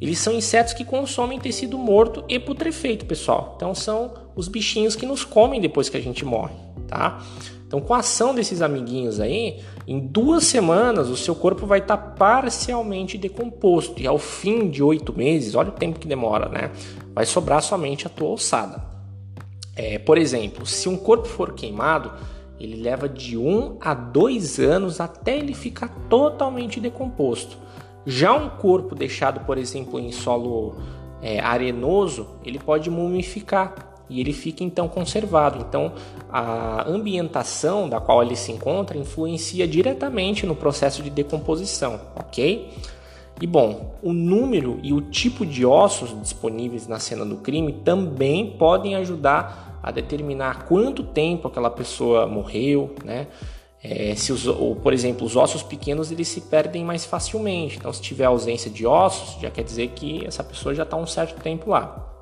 Eles 0.00 0.18
são 0.18 0.32
insetos 0.32 0.72
que 0.72 0.84
consomem 0.84 1.38
tecido 1.38 1.78
morto 1.78 2.24
e 2.28 2.38
putrefeito, 2.38 3.04
pessoal. 3.04 3.54
Então 3.56 3.74
são 3.74 4.12
os 4.34 4.46
bichinhos 4.46 4.94
que 4.94 5.06
nos 5.06 5.24
comem 5.24 5.60
depois 5.60 5.88
que 5.88 5.96
a 5.96 6.00
gente 6.00 6.24
morre, 6.24 6.54
tá? 6.88 7.22
Então, 7.66 7.80
com 7.82 7.92
a 7.92 7.98
ação 7.98 8.34
desses 8.34 8.62
amiguinhos 8.62 9.20
aí, 9.20 9.60
em 9.86 10.00
duas 10.00 10.44
semanas 10.44 11.10
o 11.10 11.16
seu 11.16 11.34
corpo 11.34 11.66
vai 11.66 11.80
estar 11.80 11.98
tá 11.98 12.02
parcialmente 12.02 13.18
decomposto 13.18 14.00
e 14.00 14.06
ao 14.06 14.18
fim 14.18 14.70
de 14.70 14.82
oito 14.82 15.16
meses, 15.16 15.54
olha 15.54 15.68
o 15.68 15.72
tempo 15.72 16.00
que 16.00 16.08
demora, 16.08 16.48
né? 16.48 16.70
Vai 17.14 17.26
sobrar 17.26 17.62
somente 17.62 18.06
a 18.06 18.10
tua 18.10 18.30
ossada. 18.30 18.82
É, 19.76 19.98
por 19.98 20.16
exemplo, 20.16 20.64
se 20.66 20.88
um 20.88 20.96
corpo 20.96 21.28
for 21.28 21.52
queimado, 21.52 22.10
ele 22.58 22.82
leva 22.82 23.08
de 23.08 23.36
um 23.36 23.76
a 23.80 23.94
dois 23.94 24.58
anos 24.58 25.00
até 25.00 25.36
ele 25.38 25.54
ficar 25.54 25.88
totalmente 26.08 26.80
decomposto. 26.80 27.56
Já 28.04 28.32
um 28.32 28.48
corpo 28.48 28.94
deixado, 28.94 29.40
por 29.44 29.58
exemplo, 29.58 30.00
em 30.00 30.10
solo 30.10 30.76
é, 31.20 31.38
arenoso, 31.38 32.26
ele 32.44 32.58
pode 32.58 32.90
mumificar 32.90 33.87
e 34.08 34.20
ele 34.20 34.32
fica 34.32 34.64
então 34.64 34.88
conservado. 34.88 35.64
Então, 35.68 35.92
a 36.30 36.88
ambientação 36.88 37.88
da 37.88 38.00
qual 38.00 38.22
ele 38.22 38.36
se 38.36 38.52
encontra 38.52 38.96
influencia 38.96 39.66
diretamente 39.66 40.46
no 40.46 40.54
processo 40.54 41.02
de 41.02 41.10
decomposição, 41.10 42.00
ok? 42.16 42.72
E 43.40 43.46
bom, 43.46 43.94
o 44.02 44.12
número 44.12 44.80
e 44.82 44.92
o 44.92 45.00
tipo 45.00 45.46
de 45.46 45.64
ossos 45.64 46.18
disponíveis 46.20 46.88
na 46.88 46.98
cena 46.98 47.24
do 47.24 47.36
crime 47.36 47.72
também 47.72 48.56
podem 48.58 48.96
ajudar 48.96 49.78
a 49.82 49.92
determinar 49.92 50.64
quanto 50.66 51.04
tempo 51.04 51.46
aquela 51.46 51.70
pessoa 51.70 52.26
morreu, 52.26 52.94
né? 53.04 53.28
É, 53.80 54.12
se 54.16 54.32
os, 54.32 54.44
ou, 54.44 54.74
por 54.74 54.92
exemplo, 54.92 55.24
os 55.24 55.36
ossos 55.36 55.62
pequenos 55.62 56.10
eles 56.10 56.26
se 56.26 56.40
perdem 56.40 56.84
mais 56.84 57.04
facilmente. 57.04 57.76
Então, 57.76 57.92
se 57.92 58.02
tiver 58.02 58.24
ausência 58.24 58.68
de 58.68 58.84
ossos, 58.84 59.40
já 59.40 59.50
quer 59.50 59.62
dizer 59.62 59.88
que 59.94 60.26
essa 60.26 60.42
pessoa 60.42 60.74
já 60.74 60.82
está 60.82 60.96
um 60.96 61.06
certo 61.06 61.40
tempo 61.40 61.70
lá. 61.70 62.17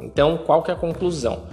Então, 0.00 0.38
qual 0.38 0.62
que 0.62 0.70
é 0.70 0.74
a 0.74 0.76
conclusão? 0.76 1.44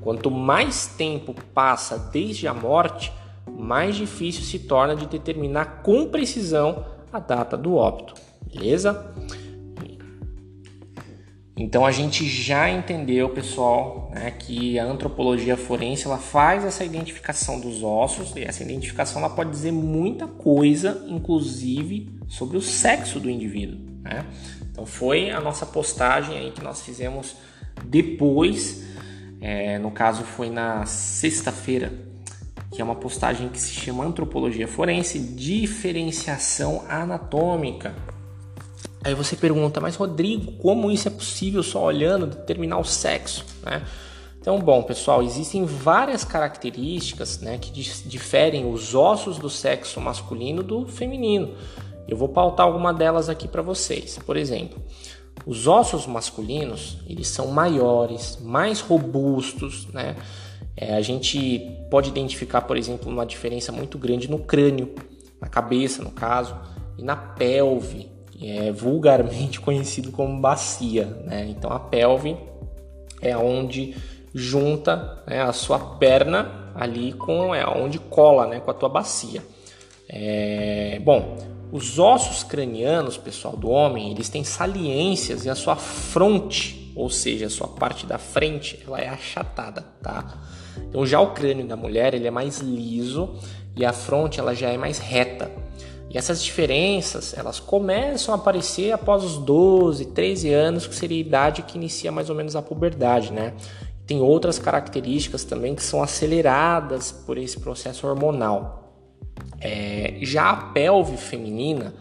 Quanto 0.00 0.30
mais 0.30 0.86
tempo 0.86 1.34
passa 1.52 1.98
desde 1.98 2.46
a 2.46 2.54
morte, 2.54 3.12
mais 3.46 3.96
difícil 3.96 4.42
se 4.42 4.60
torna 4.60 4.94
de 4.94 5.06
determinar 5.06 5.82
com 5.82 6.06
precisão 6.06 6.84
a 7.12 7.18
data 7.18 7.56
do 7.56 7.74
óbito. 7.74 8.14
Beleza? 8.52 9.14
Então 11.60 11.84
a 11.84 11.90
gente 11.90 12.24
já 12.24 12.70
entendeu, 12.70 13.28
pessoal, 13.30 14.12
né, 14.14 14.30
que 14.30 14.78
a 14.78 14.84
antropologia 14.84 15.56
forense 15.56 16.06
ela 16.06 16.16
faz 16.16 16.64
essa 16.64 16.84
identificação 16.84 17.58
dos 17.58 17.82
ossos 17.82 18.32
e 18.36 18.44
essa 18.44 18.62
identificação 18.62 19.20
ela 19.20 19.34
pode 19.34 19.50
dizer 19.50 19.72
muita 19.72 20.28
coisa, 20.28 21.04
inclusive 21.08 22.16
sobre 22.28 22.56
o 22.56 22.62
sexo 22.62 23.18
do 23.18 23.28
indivíduo. 23.28 23.80
Né? 24.02 24.24
Então 24.70 24.86
foi 24.86 25.30
a 25.30 25.40
nossa 25.40 25.66
postagem 25.66 26.38
aí 26.38 26.52
que 26.52 26.62
nós 26.62 26.82
fizemos 26.82 27.34
depois, 27.84 28.84
é, 29.40 29.78
no 29.78 29.90
caso 29.90 30.22
foi 30.22 30.50
na 30.50 30.84
sexta-feira, 30.86 31.92
que 32.72 32.80
é 32.80 32.84
uma 32.84 32.94
postagem 32.94 33.48
que 33.48 33.60
se 33.60 33.72
chama 33.72 34.04
Antropologia 34.04 34.68
Forense 34.68 35.18
Diferenciação 35.18 36.84
Anatômica. 36.88 37.94
Aí 39.02 39.14
você 39.14 39.36
pergunta, 39.36 39.80
mas 39.80 39.96
Rodrigo, 39.96 40.52
como 40.52 40.90
isso 40.90 41.08
é 41.08 41.10
possível 41.10 41.62
só 41.62 41.84
olhando 41.84 42.26
determinar 42.26 42.78
o 42.78 42.84
sexo? 42.84 43.44
Né? 43.62 43.82
Então, 44.40 44.58
bom, 44.60 44.82
pessoal, 44.82 45.22
existem 45.22 45.64
várias 45.64 46.24
características 46.24 47.40
né, 47.40 47.58
que 47.58 47.70
diferem 47.70 48.70
os 48.70 48.94
ossos 48.94 49.38
do 49.38 49.50
sexo 49.50 50.00
masculino 50.00 50.62
do 50.62 50.86
feminino. 50.86 51.54
Eu 52.08 52.16
vou 52.16 52.28
pautar 52.28 52.66
alguma 52.66 52.94
delas 52.94 53.28
aqui 53.28 53.46
para 53.46 53.60
vocês. 53.60 54.18
Por 54.24 54.36
exemplo, 54.36 54.82
os 55.46 55.66
ossos 55.66 56.06
masculinos 56.06 56.98
eles 57.06 57.28
são 57.28 57.48
maiores, 57.48 58.38
mais 58.40 58.80
robustos, 58.80 59.86
né? 59.88 60.16
É, 60.76 60.94
a 60.94 61.00
gente 61.00 61.60
pode 61.90 62.08
identificar, 62.08 62.60
por 62.60 62.76
exemplo, 62.76 63.10
uma 63.10 63.26
diferença 63.26 63.72
muito 63.72 63.98
grande 63.98 64.30
no 64.30 64.38
crânio, 64.38 64.94
na 65.40 65.48
cabeça, 65.48 66.04
no 66.04 66.10
caso, 66.12 66.54
e 66.96 67.02
na 67.02 67.16
pelve, 67.16 68.08
é 68.40 68.70
vulgarmente 68.70 69.58
conhecido 69.60 70.12
como 70.12 70.40
bacia. 70.40 71.06
Né? 71.24 71.46
Então 71.48 71.72
a 71.72 71.80
pelve 71.80 72.36
é 73.20 73.36
onde 73.36 73.96
junta 74.32 75.22
né, 75.26 75.42
a 75.42 75.52
sua 75.52 75.78
perna 75.78 76.70
ali 76.74 77.12
com 77.12 77.52
é 77.52 77.66
onde 77.66 77.98
cola 77.98 78.46
né, 78.46 78.60
com 78.60 78.70
a 78.70 78.74
tua 78.74 78.88
bacia. 78.88 79.42
É, 80.08 81.00
bom, 81.04 81.36
os 81.70 81.98
ossos 81.98 82.42
cranianos, 82.42 83.16
pessoal, 83.16 83.56
do 83.56 83.68
homem, 83.68 84.10
eles 84.10 84.28
têm 84.28 84.42
saliências 84.44 85.44
e 85.44 85.50
a 85.50 85.54
sua 85.54 85.76
fronte, 85.76 86.92
ou 86.96 87.10
seja, 87.10 87.46
a 87.46 87.50
sua 87.50 87.68
parte 87.68 88.06
da 88.06 88.18
frente, 88.18 88.82
ela 88.86 89.00
é 89.00 89.08
achatada, 89.08 89.84
tá? 90.02 90.38
Então 90.88 91.04
já 91.04 91.20
o 91.20 91.32
crânio 91.32 91.66
da 91.66 91.76
mulher, 91.76 92.14
ele 92.14 92.26
é 92.26 92.30
mais 92.30 92.58
liso 92.58 93.34
e 93.76 93.84
a 93.84 93.92
fronte 93.92 94.40
ela 94.40 94.54
já 94.54 94.70
é 94.70 94.78
mais 94.78 94.98
reta. 94.98 95.50
E 96.10 96.16
essas 96.16 96.42
diferenças, 96.42 97.36
elas 97.36 97.60
começam 97.60 98.34
a 98.34 98.38
aparecer 98.38 98.92
após 98.92 99.22
os 99.22 99.36
12, 99.36 100.06
13 100.06 100.52
anos, 100.52 100.86
que 100.86 100.94
seria 100.94 101.18
a 101.18 101.20
idade 101.20 101.62
que 101.62 101.76
inicia 101.76 102.10
mais 102.10 102.30
ou 102.30 102.36
menos 102.36 102.56
a 102.56 102.62
puberdade, 102.62 103.30
né? 103.30 103.52
Tem 104.06 104.22
outras 104.22 104.58
características 104.58 105.44
também 105.44 105.74
que 105.74 105.82
são 105.82 106.02
aceleradas 106.02 107.12
por 107.12 107.36
esse 107.36 107.60
processo 107.60 108.06
hormonal. 108.06 108.77
É, 109.60 110.18
já 110.22 110.50
a 110.50 110.56
pelve 110.56 111.16
feminina, 111.16 111.94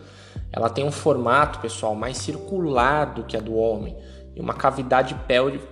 ela 0.51 0.69
tem 0.69 0.85
um 0.85 0.91
formato, 0.91 1.59
pessoal, 1.59 1.95
mais 1.95 2.17
circular 2.17 3.13
do 3.13 3.23
que 3.23 3.35
a 3.35 3.39
do 3.39 3.55
homem 3.55 3.95
e 4.35 4.39
uma 4.39 4.53
cavidade 4.53 5.15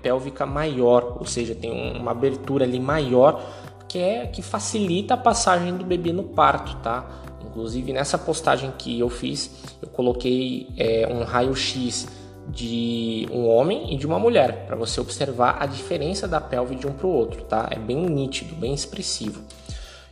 pélvica 0.01 0.45
maior, 0.45 1.17
ou 1.19 1.25
seja, 1.25 1.53
tem 1.53 1.71
uma 1.71 2.11
abertura 2.11 2.65
ali 2.65 2.79
maior 2.79 3.43
que 3.87 3.99
é 3.99 4.25
que 4.25 4.41
facilita 4.41 5.13
a 5.13 5.17
passagem 5.17 5.77
do 5.77 5.85
bebê 5.85 6.11
no 6.11 6.23
parto, 6.23 6.75
tá? 6.77 7.05
Inclusive 7.45 7.93
nessa 7.93 8.17
postagem 8.17 8.73
que 8.77 8.99
eu 8.99 9.09
fiz, 9.09 9.63
eu 9.81 9.87
coloquei 9.87 10.67
é, 10.75 11.07
um 11.09 11.23
raio-x 11.23 12.07
de 12.49 13.27
um 13.31 13.47
homem 13.47 13.93
e 13.93 13.97
de 13.97 14.05
uma 14.05 14.19
mulher 14.19 14.65
para 14.65 14.75
você 14.75 14.99
observar 14.99 15.57
a 15.59 15.65
diferença 15.65 16.27
da 16.27 16.41
pelve 16.41 16.75
de 16.75 16.87
um 16.87 16.91
para 16.91 17.07
o 17.07 17.11
outro, 17.11 17.43
tá? 17.43 17.67
É 17.71 17.79
bem 17.79 17.97
nítido, 17.97 18.55
bem 18.55 18.73
expressivo. 18.73 19.41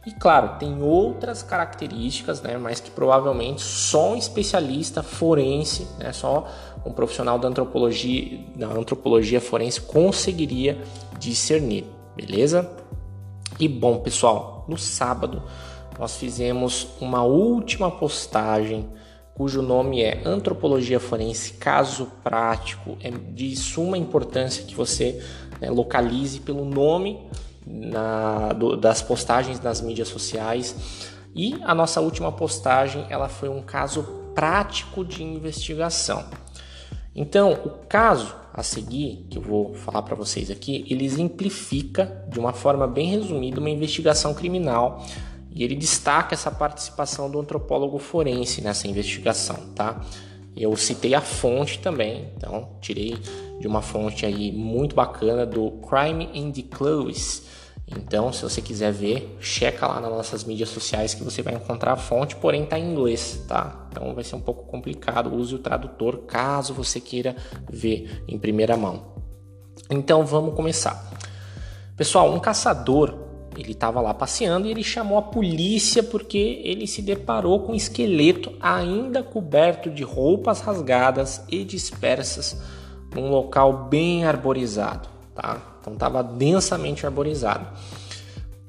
E 0.05 0.11
claro, 0.11 0.57
tem 0.59 0.81
outras 0.81 1.41
características, 1.41 2.41
né, 2.41 2.57
mas 2.57 2.79
que 2.79 2.91
provavelmente 2.91 3.61
só 3.61 4.11
um 4.11 4.17
especialista 4.17 5.01
forense, 5.01 5.87
né, 5.97 6.11
só 6.11 6.47
um 6.85 6.91
profissional 6.91 7.39
da 7.39 7.47
antropologia, 7.47 8.39
da 8.55 8.67
antropologia 8.67 9.39
forense 9.39 9.79
conseguiria 9.79 10.81
discernir, 11.17 11.85
beleza? 12.15 12.69
E 13.57 13.69
bom, 13.69 13.99
pessoal, 13.99 14.65
no 14.67 14.77
sábado 14.77 15.43
nós 15.97 16.17
fizemos 16.17 16.87
uma 16.99 17.23
última 17.23 17.89
postagem 17.89 18.89
cujo 19.33 19.61
nome 19.61 20.01
é 20.01 20.21
Antropologia 20.25 20.99
Forense 20.99 21.53
Caso 21.53 22.07
Prático. 22.23 22.97
É 23.01 23.09
de 23.09 23.55
suma 23.55 23.97
importância 23.97 24.63
que 24.63 24.75
você 24.75 25.23
né, 25.59 25.69
localize 25.69 26.39
pelo 26.39 26.65
nome 26.65 27.27
na, 27.65 28.53
do, 28.53 28.75
das 28.75 29.01
postagens 29.01 29.59
nas 29.59 29.81
mídias 29.81 30.07
sociais. 30.07 30.75
E 31.35 31.59
a 31.63 31.73
nossa 31.73 31.99
última 32.01 32.31
postagem 32.31 33.05
ela 33.09 33.27
foi 33.27 33.49
um 33.49 33.61
caso 33.61 34.03
prático 34.35 35.03
de 35.03 35.23
investigação. 35.23 36.25
Então, 37.15 37.53
o 37.53 37.69
caso 37.87 38.35
a 38.53 38.61
seguir, 38.61 39.25
que 39.29 39.37
eu 39.37 39.41
vou 39.41 39.73
falar 39.73 40.03
para 40.03 40.15
vocês 40.15 40.51
aqui, 40.51 40.85
ele 40.87 41.03
exemplifica 41.03 42.23
de 42.29 42.39
uma 42.39 42.53
forma 42.53 42.87
bem 42.87 43.07
resumida 43.07 43.59
uma 43.59 43.69
investigação 43.69 44.33
criminal 44.33 45.03
E 45.55 45.63
ele 45.63 45.75
destaca 45.75 46.33
essa 46.33 46.49
participação 46.49 47.29
do 47.29 47.39
antropólogo 47.39 47.99
forense 47.99 48.61
nessa 48.61 48.87
investigação, 48.87 49.55
tá? 49.75 50.01
Eu 50.55 50.75
citei 50.75 51.15
a 51.15 51.21
fonte 51.21 51.79
também, 51.79 52.31
então 52.37 52.77
tirei 52.79 53.17
de 53.59 53.67
uma 53.67 53.81
fonte 53.81 54.25
aí 54.25 54.51
muito 54.51 54.95
bacana 54.95 55.45
do 55.45 55.71
Crime 55.87 56.29
in 56.33 56.51
the 56.51 56.61
Clothes. 56.61 57.43
Então, 57.87 58.31
se 58.31 58.41
você 58.41 58.61
quiser 58.61 58.91
ver, 58.91 59.37
checa 59.39 59.87
lá 59.87 59.99
nas 59.99 60.11
nossas 60.11 60.43
mídias 60.43 60.69
sociais 60.69 61.13
que 61.13 61.23
você 61.23 61.41
vai 61.41 61.53
encontrar 61.53 61.93
a 61.93 61.97
fonte, 61.97 62.35
porém 62.35 62.65
tá 62.65 62.79
em 62.79 62.91
inglês, 62.91 63.43
tá? 63.47 63.87
Então 63.91 64.13
vai 64.15 64.23
ser 64.23 64.35
um 64.35 64.41
pouco 64.41 64.65
complicado, 64.65 65.33
use 65.35 65.53
o 65.53 65.59
tradutor 65.59 66.19
caso 66.19 66.73
você 66.73 66.99
queira 66.99 67.35
ver 67.69 68.23
em 68.27 68.37
primeira 68.37 68.77
mão. 68.77 69.13
Então 69.89 70.25
vamos 70.25 70.55
começar. 70.55 71.11
Pessoal, 71.95 72.33
um 72.33 72.39
caçador 72.39 73.22
ele 73.61 73.71
estava 73.71 74.01
lá 74.01 74.13
passeando 74.13 74.67
e 74.67 74.71
ele 74.71 74.83
chamou 74.83 75.17
a 75.17 75.21
polícia 75.21 76.01
porque 76.01 76.61
ele 76.63 76.87
se 76.87 77.01
deparou 77.01 77.59
com 77.61 77.73
um 77.73 77.75
esqueleto 77.75 78.53
ainda 78.59 79.21
coberto 79.21 79.89
de 79.89 80.03
roupas 80.03 80.61
rasgadas 80.61 81.43
e 81.49 81.63
dispersas 81.63 82.61
num 83.13 83.29
local 83.29 83.87
bem 83.89 84.25
arborizado, 84.25 85.07
tá? 85.35 85.61
Então 85.79 85.93
estava 85.93 86.23
densamente 86.23 87.05
arborizado. 87.05 87.67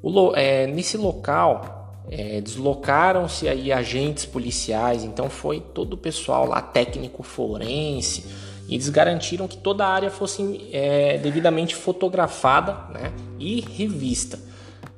O, 0.03 0.33
é, 0.37 0.67
nesse 0.67 0.97
local 0.97 2.03
é, 2.11 2.41
deslocaram-se 2.41 3.49
aí 3.49 3.73
agentes 3.73 4.27
policiais, 4.27 5.05
então 5.05 5.31
foi 5.31 5.61
todo 5.61 5.95
o 5.95 5.97
pessoal 5.97 6.47
lá 6.47 6.61
técnico 6.61 7.23
forense 7.23 8.25
e 8.69 8.75
eles 8.75 8.89
garantiram 8.89 9.47
que 9.47 9.57
toda 9.57 9.85
a 9.85 9.89
área 9.89 10.11
fosse 10.11 10.69
é, 10.73 11.19
devidamente 11.19 11.75
fotografada 11.75 12.73
né, 12.93 13.13
e 13.39 13.61
revista. 13.61 14.39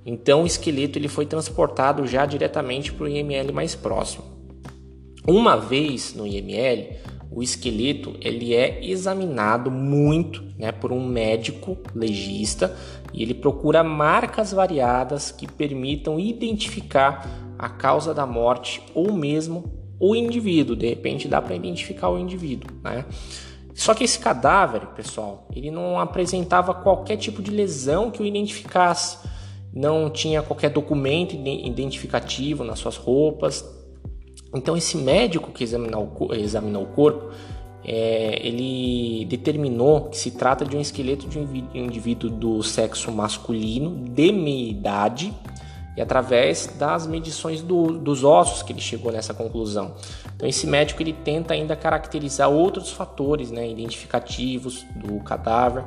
Então 0.07 0.45
o 0.45 0.47
esqueleto 0.47 0.97
ele 0.97 1.09
foi 1.09 1.27
transportado 1.27 2.07
já 2.07 2.25
diretamente 2.25 2.93
para 2.93 3.05
o 3.05 3.09
IML 3.09 3.53
mais 3.53 3.75
próximo. 3.75 4.23
Uma 5.27 5.57
vez 5.57 6.15
no 6.15 6.25
IML, 6.25 6.97
o 7.29 7.43
esqueleto 7.43 8.15
ele 8.21 8.55
é 8.55 8.87
examinado 8.87 9.69
muito 9.69 10.45
né, 10.57 10.71
por 10.71 10.93
um 10.93 11.05
médico 11.05 11.77
legista 11.93 12.77
e 13.13 13.21
ele 13.21 13.35
procura 13.35 13.83
marcas 13.83 14.53
variadas 14.53 15.33
que 15.33 15.51
permitam 15.51 16.21
identificar 16.21 17.29
a 17.59 17.69
causa 17.69 18.15
da 18.15 18.25
morte 18.25 18.81
ou 18.95 19.13
mesmo 19.13 19.75
o 19.99 20.15
indivíduo. 20.15 20.77
De 20.77 20.89
repente 20.89 21.27
dá 21.27 21.43
para 21.43 21.57
identificar 21.57 22.11
o 22.11 22.19
indivíduo. 22.19 22.71
Né? 22.85 23.05
Só 23.75 23.93
que 23.93 24.05
esse 24.05 24.21
cadáver, 24.21 24.87
pessoal, 24.95 25.49
ele 25.53 25.71
não 25.71 25.99
apresentava 25.99 26.73
qualquer 26.73 27.17
tipo 27.17 27.43
de 27.43 27.51
lesão 27.51 28.11
que 28.11 28.23
o 28.23 28.27
identificasse 28.27 29.19
não 29.77 30.09
tinha 30.09 30.41
qualquer 30.41 30.71
documento 30.71 31.35
identificativo 31.35 32.65
nas 32.65 32.79
suas 32.79 32.97
roupas. 32.97 33.63
Então, 34.55 34.75
esse 34.75 34.97
médico 34.97 35.51
que 35.53 35.63
examinou 35.63 36.05
o, 36.15 36.87
corpo, 36.87 37.31
é, 37.85 38.41
ele 38.43 39.27
determinou 39.27 40.09
que 40.09 40.17
se 40.17 40.31
trata 40.31 40.65
de 40.65 40.75
um 40.75 40.81
esqueleto 40.81 41.29
de 41.29 41.39
um 41.39 41.47
indivíduo 41.75 42.31
do 42.31 42.63
sexo 42.63 43.13
masculino 43.13 43.91
de 44.09 44.33
meia 44.33 44.71
idade 44.71 45.35
e 45.95 46.01
através 46.01 46.67
das 46.79 47.07
medições 47.07 47.63
do, 47.63 47.99
dos 47.99 48.23
ossos 48.25 48.63
que 48.63 48.73
ele 48.73 48.81
chegou 48.81 49.11
nessa 49.11 49.33
conclusão. 49.33 49.95
Então 50.35 50.47
esse 50.47 50.67
médico 50.67 51.03
ele 51.03 51.13
tenta 51.13 51.55
ainda 51.55 51.75
caracterizar 51.75 52.51
outros 52.51 52.93
fatores, 52.93 53.51
né, 53.51 53.69
identificativos 53.69 54.85
do 54.95 55.19
cadáver, 55.21 55.85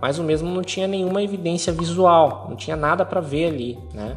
mas 0.00 0.18
o 0.18 0.24
mesmo 0.24 0.48
não 0.50 0.62
tinha 0.62 0.86
nenhuma 0.86 1.22
evidência 1.22 1.72
visual, 1.72 2.46
não 2.48 2.56
tinha 2.56 2.76
nada 2.76 3.04
para 3.04 3.20
ver 3.20 3.46
ali, 3.46 3.78
né? 3.92 4.16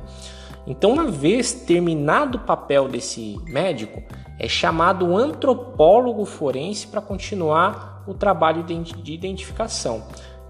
Então, 0.67 0.91
uma 0.91 1.05
vez 1.05 1.51
terminado 1.51 2.37
o 2.37 2.41
papel 2.41 2.87
desse 2.87 3.39
médico, 3.45 4.01
é 4.37 4.47
chamado 4.47 5.15
antropólogo 5.15 6.23
forense 6.25 6.87
para 6.87 7.01
continuar 7.01 8.03
o 8.07 8.13
trabalho 8.13 8.63
de 8.63 9.13
identificação. 9.13 10.03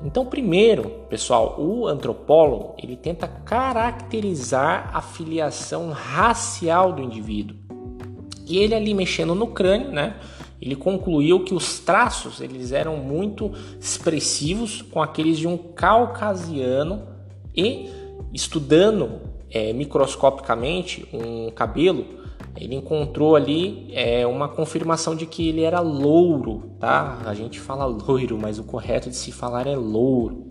Então, 0.03 0.25
primeiro, 0.25 0.89
pessoal, 1.09 1.55
o 1.59 1.87
antropólogo 1.87 2.75
ele 2.81 2.95
tenta 2.95 3.27
caracterizar 3.27 4.89
a 4.93 5.01
filiação 5.01 5.91
racial 5.91 6.91
do 6.91 7.01
indivíduo. 7.01 7.55
E 8.47 8.57
ele 8.57 8.73
ali 8.73 8.93
mexendo 8.93 9.35
no 9.35 9.47
crânio, 9.47 9.91
né? 9.91 10.15
Ele 10.61 10.75
concluiu 10.75 11.43
que 11.43 11.53
os 11.53 11.79
traços 11.79 12.39
eles 12.39 12.71
eram 12.71 12.97
muito 12.97 13.51
expressivos 13.79 14.81
com 14.81 15.01
aqueles 15.01 15.39
de 15.39 15.47
um 15.47 15.57
caucasiano 15.57 17.01
e 17.55 17.89
estudando 18.33 19.21
é, 19.49 19.73
microscopicamente 19.73 21.07
um 21.11 21.49
cabelo, 21.51 22.05
ele 22.55 22.75
encontrou 22.75 23.35
ali 23.35 23.89
é, 23.93 24.25
uma 24.27 24.47
confirmação 24.47 25.15
de 25.15 25.25
que 25.25 25.47
ele 25.47 25.61
era 25.61 25.79
louro, 25.79 26.71
tá? 26.79 27.19
A 27.25 27.33
gente 27.33 27.59
fala 27.59 27.85
loiro, 27.85 28.37
mas 28.37 28.59
o 28.59 28.63
correto 28.63 29.09
de 29.09 29.15
se 29.15 29.31
falar 29.31 29.67
é 29.67 29.75
louro. 29.75 30.47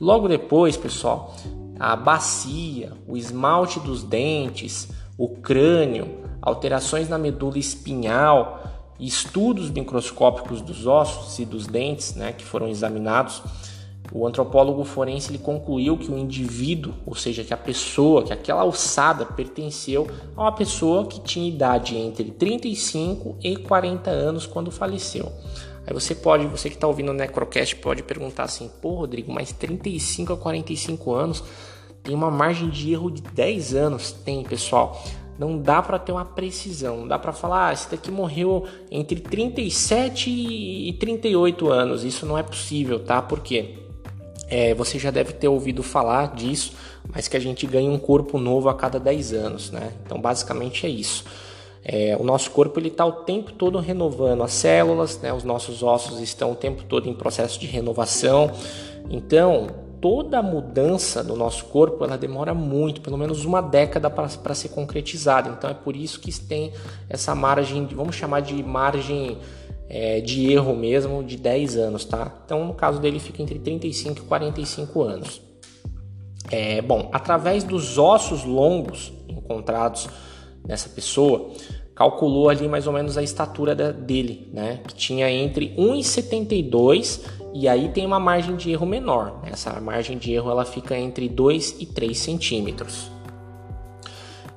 Logo 0.00 0.28
depois, 0.28 0.76
pessoal, 0.76 1.34
a 1.78 1.94
bacia, 1.94 2.92
o 3.06 3.16
esmalte 3.16 3.80
dos 3.80 4.02
dentes, 4.02 4.88
o 5.16 5.28
crânio, 5.28 6.08
alterações 6.40 7.08
na 7.08 7.18
medula 7.18 7.58
espinhal, 7.58 8.75
estudos 8.98 9.70
microscópicos 9.70 10.60
dos 10.60 10.86
ossos 10.86 11.38
e 11.38 11.44
dos 11.44 11.66
dentes, 11.66 12.14
né, 12.14 12.32
que 12.32 12.44
foram 12.44 12.68
examinados, 12.68 13.42
o 14.12 14.26
antropólogo 14.26 14.84
forense 14.84 15.30
ele 15.30 15.38
concluiu 15.38 15.98
que 15.98 16.10
o 16.10 16.16
indivíduo, 16.16 16.94
ou 17.04 17.14
seja, 17.14 17.42
que 17.42 17.52
a 17.52 17.56
pessoa, 17.56 18.22
que 18.22 18.32
aquela 18.32 18.62
alçada 18.62 19.26
pertenceu 19.26 20.06
a 20.36 20.42
uma 20.42 20.52
pessoa 20.52 21.06
que 21.06 21.20
tinha 21.20 21.48
idade 21.48 21.96
entre 21.96 22.30
35 22.30 23.36
e 23.42 23.56
40 23.56 24.10
anos 24.10 24.46
quando 24.46 24.70
faleceu. 24.70 25.32
Aí 25.86 25.92
você 25.92 26.14
pode, 26.14 26.46
você 26.46 26.68
que 26.68 26.76
está 26.76 26.86
ouvindo 26.86 27.10
o 27.10 27.14
Necrocast, 27.14 27.76
pode 27.76 28.02
perguntar 28.02 28.44
assim: 28.44 28.70
pô, 28.80 28.94
Rodrigo, 28.94 29.32
mas 29.32 29.52
35 29.52 30.32
a 30.32 30.36
45 30.36 31.12
anos 31.12 31.44
tem 32.02 32.14
uma 32.14 32.30
margem 32.30 32.68
de 32.68 32.92
erro 32.92 33.10
de 33.10 33.22
10 33.22 33.74
anos? 33.74 34.12
Tem, 34.12 34.42
pessoal 34.44 35.00
não 35.38 35.58
dá 35.58 35.82
para 35.82 35.98
ter 35.98 36.12
uma 36.12 36.24
precisão, 36.24 36.98
não 36.98 37.08
dá 37.08 37.18
para 37.18 37.32
falar, 37.32 37.68
ah, 37.68 37.72
esse 37.72 37.90
daqui 37.90 38.10
morreu 38.10 38.64
entre 38.90 39.20
37 39.20 40.30
e 40.30 40.92
38 40.94 41.70
anos. 41.70 42.04
Isso 42.04 42.24
não 42.24 42.38
é 42.38 42.42
possível, 42.42 42.98
tá? 43.00 43.20
Porque 43.20 43.74
é, 44.48 44.74
você 44.74 44.98
já 44.98 45.10
deve 45.10 45.32
ter 45.32 45.48
ouvido 45.48 45.82
falar 45.82 46.34
disso, 46.34 46.72
mas 47.12 47.28
que 47.28 47.36
a 47.36 47.40
gente 47.40 47.66
ganha 47.66 47.90
um 47.90 47.98
corpo 47.98 48.38
novo 48.38 48.68
a 48.68 48.74
cada 48.74 48.98
10 48.98 49.32
anos, 49.32 49.70
né? 49.70 49.92
Então, 50.04 50.20
basicamente 50.20 50.86
é 50.86 50.88
isso. 50.88 51.24
É, 51.84 52.16
o 52.18 52.24
nosso 52.24 52.50
corpo 52.50 52.80
ele 52.80 52.88
está 52.88 53.06
o 53.06 53.12
tempo 53.12 53.52
todo 53.52 53.78
renovando 53.78 54.42
as 54.42 54.52
células, 54.52 55.20
né? 55.20 55.32
Os 55.32 55.44
nossos 55.44 55.82
ossos 55.82 56.20
estão 56.20 56.52
o 56.52 56.54
tempo 56.56 56.82
todo 56.82 57.08
em 57.08 57.14
processo 57.14 57.60
de 57.60 57.66
renovação. 57.66 58.50
Então, 59.08 59.68
toda 60.06 60.40
mudança 60.40 61.24
do 61.24 61.34
nosso 61.34 61.64
corpo 61.64 62.04
ela 62.04 62.16
demora 62.16 62.54
muito, 62.54 63.00
pelo 63.00 63.18
menos 63.18 63.44
uma 63.44 63.60
década 63.60 64.08
para 64.08 64.54
ser 64.54 64.68
concretizada. 64.68 65.50
Então 65.50 65.68
é 65.68 65.74
por 65.74 65.96
isso 65.96 66.20
que 66.20 66.32
tem 66.40 66.72
essa 67.08 67.34
margem, 67.34 67.84
vamos 67.86 68.14
chamar 68.14 68.38
de 68.38 68.62
margem 68.62 69.38
é, 69.88 70.20
de 70.20 70.52
erro 70.52 70.76
mesmo, 70.76 71.24
de 71.24 71.36
10 71.36 71.76
anos, 71.76 72.04
tá? 72.04 72.32
Então 72.44 72.64
no 72.64 72.72
caso 72.72 73.00
dele 73.00 73.18
fica 73.18 73.42
entre 73.42 73.58
35 73.58 74.20
e 74.20 74.22
45 74.22 75.02
anos. 75.02 75.42
É, 76.52 76.80
bom, 76.80 77.08
através 77.12 77.64
dos 77.64 77.98
ossos 77.98 78.44
longos 78.44 79.12
encontrados 79.28 80.08
nessa 80.64 80.88
pessoa, 80.88 81.50
calculou 81.96 82.48
ali 82.48 82.68
mais 82.68 82.86
ou 82.86 82.92
menos 82.92 83.18
a 83.18 83.24
estatura 83.24 83.74
dele, 83.74 84.52
né? 84.52 84.82
Que 84.86 84.94
tinha 84.94 85.28
entre 85.28 85.74
1,72 85.76 87.22
e 87.54 87.68
aí 87.68 87.88
tem 87.88 88.04
uma 88.04 88.20
margem 88.20 88.56
de 88.56 88.70
erro 88.70 88.86
menor. 88.86 89.40
Essa 89.44 89.80
margem 89.80 90.18
de 90.18 90.32
erro 90.32 90.50
ela 90.50 90.64
fica 90.64 90.96
entre 90.96 91.28
2 91.28 91.76
e 91.80 91.86
3 91.86 92.18
centímetros. 92.18 93.10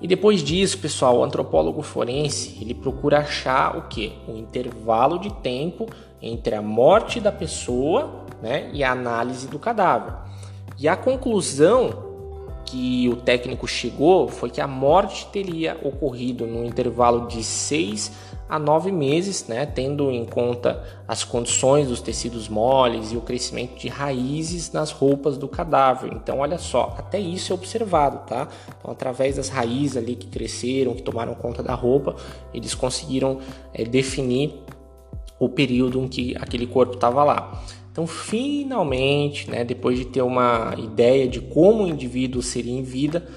E 0.01 0.07
depois 0.07 0.41
disso, 0.41 0.77
pessoal, 0.77 1.17
o 1.17 1.23
antropólogo 1.23 1.81
forense 1.81 2.57
ele 2.61 2.73
procura 2.73 3.19
achar 3.19 3.77
o 3.77 3.83
que? 3.83 4.13
O 4.27 4.37
intervalo 4.37 5.19
de 5.19 5.31
tempo 5.31 5.87
entre 6.21 6.55
a 6.55 6.61
morte 6.61 7.19
da 7.19 7.31
pessoa 7.31 8.25
né, 8.41 8.69
e 8.73 8.83
a 8.83 8.91
análise 8.91 9.47
do 9.47 9.59
cadáver. 9.59 10.13
E 10.77 10.87
a 10.87 10.95
conclusão 10.95 12.08
que 12.69 13.09
o 13.09 13.15
técnico 13.15 13.67
chegou 13.67 14.27
foi 14.27 14.51
que 14.51 14.61
a 14.61 14.67
morte 14.67 15.27
teria 15.31 15.75
ocorrido 15.83 16.45
no 16.45 16.63
intervalo 16.63 17.27
de 17.27 17.43
6 17.43 18.11
a 18.47 18.59
9 18.59 18.91
meses, 18.91 19.47
né, 19.47 19.65
tendo 19.65 20.11
em 20.11 20.23
conta 20.23 20.83
as 21.07 21.23
condições 21.23 21.87
dos 21.87 21.99
tecidos 21.99 22.47
moles 22.47 23.11
e 23.11 23.17
o 23.17 23.21
crescimento 23.21 23.75
de 23.79 23.87
raízes 23.87 24.71
nas 24.71 24.91
roupas 24.91 25.35
do 25.35 25.47
cadáver. 25.47 26.11
Então, 26.13 26.39
olha 26.39 26.59
só, 26.59 26.95
até 26.97 27.19
isso 27.19 27.51
é 27.51 27.55
observado, 27.55 28.27
tá? 28.27 28.47
Então, 28.79 28.91
através 28.91 29.37
das 29.37 29.49
raízes 29.49 29.97
ali 29.97 30.15
que 30.15 30.27
cresceram, 30.27 30.93
que 30.93 31.01
tomaram 31.01 31.33
conta 31.33 31.63
da 31.63 31.73
roupa, 31.73 32.15
eles 32.53 32.75
conseguiram 32.75 33.39
é, 33.73 33.83
definir 33.83 34.53
o 35.39 35.49
período 35.49 35.99
em 35.99 36.07
que 36.07 36.35
aquele 36.35 36.67
corpo 36.67 36.95
estava 36.95 37.23
lá. 37.23 37.63
Então, 37.91 38.07
finalmente, 38.07 39.49
né, 39.49 39.63
depois 39.63 39.97
de 39.97 40.05
ter 40.05 40.21
uma 40.21 40.73
ideia 40.77 41.27
de 41.27 41.41
como 41.41 41.83
o 41.83 41.87
indivíduo 41.87 42.41
seria 42.41 42.73
em 42.73 42.83
vida, 42.83 43.27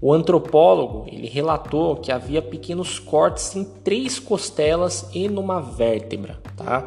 O 0.00 0.12
antropólogo 0.12 1.06
ele 1.08 1.26
relatou 1.26 1.96
que 1.96 2.12
havia 2.12 2.42
pequenos 2.42 2.98
cortes 2.98 3.56
em 3.56 3.64
três 3.64 4.18
costelas 4.18 5.08
e 5.14 5.28
numa 5.28 5.60
vértebra, 5.60 6.38
tá? 6.56 6.86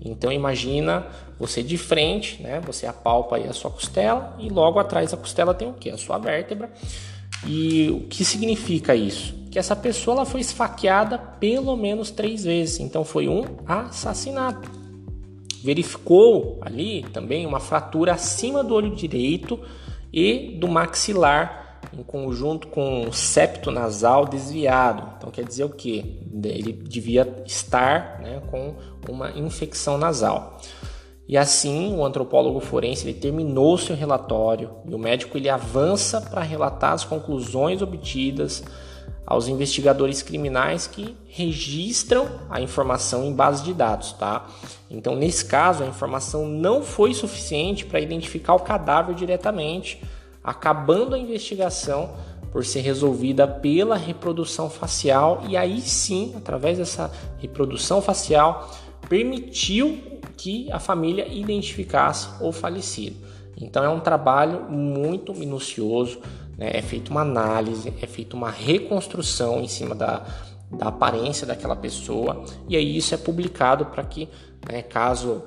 Então 0.00 0.30
imagina 0.30 1.06
você 1.38 1.62
de 1.62 1.76
frente, 1.76 2.40
né? 2.42 2.60
Você 2.64 2.86
apalpa 2.86 3.36
aí 3.36 3.48
a 3.48 3.52
sua 3.52 3.70
costela 3.70 4.36
e 4.38 4.48
logo 4.48 4.78
atrás 4.78 5.10
da 5.10 5.16
costela 5.16 5.52
tem 5.52 5.68
o 5.68 5.72
que? 5.72 5.90
A 5.90 5.98
sua 5.98 6.18
vértebra. 6.18 6.70
E 7.46 7.90
o 7.90 8.08
que 8.08 8.24
significa 8.24 8.94
isso? 8.94 9.34
Que 9.50 9.58
essa 9.58 9.74
pessoa 9.74 10.18
ela 10.18 10.24
foi 10.24 10.40
esfaqueada 10.40 11.18
pelo 11.18 11.76
menos 11.76 12.10
três 12.10 12.44
vezes. 12.44 12.78
Então 12.78 13.04
foi 13.04 13.28
um 13.28 13.42
assassinato. 13.66 14.70
Verificou 15.64 16.58
ali 16.60 17.04
também 17.04 17.46
uma 17.46 17.58
fratura 17.58 18.12
acima 18.12 18.62
do 18.62 18.74
olho 18.74 18.94
direito 18.94 19.58
e 20.12 20.58
do 20.60 20.68
maxilar 20.68 21.80
em 21.98 22.02
conjunto 22.02 22.68
com 22.68 23.08
o 23.08 23.12
septo 23.14 23.70
nasal 23.70 24.26
desviado. 24.26 25.14
Então 25.16 25.30
quer 25.30 25.42
dizer 25.42 25.64
o 25.64 25.70
que? 25.70 26.20
Ele 26.44 26.70
devia 26.70 27.42
estar 27.46 28.20
né, 28.20 28.42
com 28.50 28.74
uma 29.08 29.30
infecção 29.30 29.96
nasal. 29.96 30.60
E 31.26 31.38
assim, 31.38 31.96
o 31.96 32.04
antropólogo 32.04 32.60
forense 32.60 33.10
terminou 33.14 33.78
seu 33.78 33.96
relatório 33.96 34.70
e 34.86 34.94
o 34.94 34.98
médico 34.98 35.38
ele 35.38 35.48
avança 35.48 36.20
para 36.20 36.42
relatar 36.42 36.92
as 36.92 37.04
conclusões 37.04 37.80
obtidas 37.80 38.62
aos 39.26 39.48
investigadores 39.48 40.22
criminais 40.22 40.86
que 40.86 41.16
registram 41.28 42.28
a 42.50 42.60
informação 42.60 43.24
em 43.24 43.32
base 43.32 43.64
de 43.64 43.72
dados, 43.72 44.12
tá? 44.12 44.46
Então, 44.90 45.16
nesse 45.16 45.44
caso, 45.44 45.82
a 45.82 45.86
informação 45.86 46.46
não 46.46 46.82
foi 46.82 47.14
suficiente 47.14 47.86
para 47.86 48.00
identificar 48.00 48.54
o 48.54 48.60
cadáver 48.60 49.14
diretamente, 49.14 50.02
acabando 50.42 51.14
a 51.14 51.18
investigação 51.18 52.14
por 52.52 52.64
ser 52.64 52.82
resolvida 52.82 53.48
pela 53.48 53.96
reprodução 53.96 54.70
facial 54.70 55.42
e 55.48 55.56
aí 55.56 55.80
sim, 55.80 56.34
através 56.36 56.78
dessa 56.78 57.10
reprodução 57.38 58.00
facial, 58.00 58.70
permitiu 59.08 60.20
que 60.36 60.70
a 60.70 60.78
família 60.78 61.26
identificasse 61.26 62.28
o 62.40 62.52
falecido. 62.52 63.16
Então 63.60 63.82
é 63.82 63.88
um 63.88 64.00
trabalho 64.00 64.70
muito 64.70 65.34
minucioso, 65.34 66.20
né? 66.56 66.70
é 66.72 66.82
feita 66.82 67.10
uma 67.10 67.22
análise, 67.22 67.92
é 68.00 68.06
feita 68.06 68.36
uma 68.36 68.50
reconstrução 68.50 69.60
em 69.60 69.68
cima 69.68 69.94
da, 69.94 70.24
da 70.70 70.88
aparência 70.88 71.46
daquela 71.46 71.76
pessoa 71.76 72.44
e 72.68 72.76
aí 72.76 72.96
isso 72.96 73.14
é 73.14 73.18
publicado 73.18 73.86
para 73.86 74.02
que, 74.04 74.28
né, 74.70 74.82
caso 74.82 75.42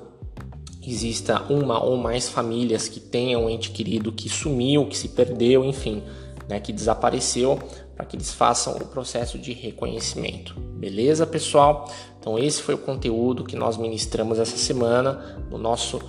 exista 0.82 1.42
uma 1.50 1.82
ou 1.82 1.96
mais 1.96 2.28
famílias 2.28 2.88
que 2.88 3.00
tenham 3.00 3.44
um 3.44 3.50
ente 3.50 3.70
querido 3.70 4.10
que 4.10 4.28
sumiu, 4.28 4.86
que 4.86 4.96
se 4.96 5.08
perdeu, 5.08 5.64
enfim, 5.64 6.02
né, 6.48 6.58
que 6.58 6.72
desapareceu, 6.72 7.58
para 7.94 8.06
que 8.06 8.16
eles 8.16 8.32
façam 8.32 8.74
o 8.76 8.86
processo 8.86 9.38
de 9.38 9.52
reconhecimento. 9.52 10.54
Beleza, 10.58 11.26
pessoal? 11.26 11.92
Então 12.18 12.38
esse 12.38 12.62
foi 12.62 12.74
o 12.74 12.78
conteúdo 12.78 13.44
que 13.44 13.56
nós 13.56 13.76
ministramos 13.76 14.38
essa 14.38 14.56
semana 14.56 15.38
no 15.50 15.58
nosso 15.58 16.00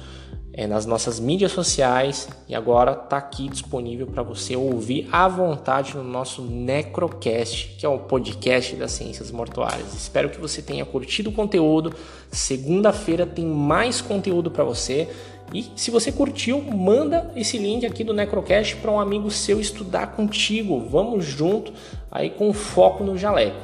é, 0.59 0.67
nas 0.67 0.85
nossas 0.85 1.21
mídias 1.21 1.53
sociais 1.53 2.27
e 2.45 2.53
agora 2.53 2.91
está 2.91 3.15
aqui 3.15 3.47
disponível 3.47 4.05
para 4.05 4.21
você 4.21 4.57
ouvir 4.57 5.07
à 5.09 5.25
vontade 5.25 5.95
no 5.95 6.03
nosso 6.03 6.41
Necrocast, 6.41 7.77
que 7.77 7.85
é 7.85 7.89
o 7.89 7.97
podcast 7.97 8.75
das 8.75 8.91
ciências 8.91 9.31
mortuárias. 9.31 9.93
Espero 9.93 10.29
que 10.29 10.37
você 10.37 10.61
tenha 10.61 10.83
curtido 10.83 11.29
o 11.29 11.33
conteúdo. 11.33 11.93
Segunda-feira 12.29 13.25
tem 13.25 13.45
mais 13.45 14.01
conteúdo 14.01 14.51
para 14.51 14.65
você. 14.65 15.07
E 15.53 15.65
se 15.77 15.89
você 15.89 16.11
curtiu, 16.11 16.61
manda 16.61 17.31
esse 17.37 17.57
link 17.57 17.85
aqui 17.85 18.03
do 18.03 18.13
Necrocast 18.13 18.75
para 18.75 18.91
um 18.91 18.99
amigo 18.99 19.31
seu 19.31 19.61
estudar 19.61 20.07
contigo. 20.07 20.85
Vamos 20.89 21.23
junto 21.23 21.71
aí 22.11 22.31
com 22.31 22.51
foco 22.51 23.01
no 23.01 23.17
jaleco. 23.17 23.55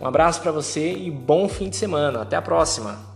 Um 0.00 0.06
abraço 0.08 0.40
para 0.40 0.50
você 0.50 0.92
e 0.92 1.08
bom 1.08 1.48
fim 1.48 1.68
de 1.68 1.76
semana. 1.76 2.22
Até 2.22 2.34
a 2.34 2.42
próxima. 2.42 3.11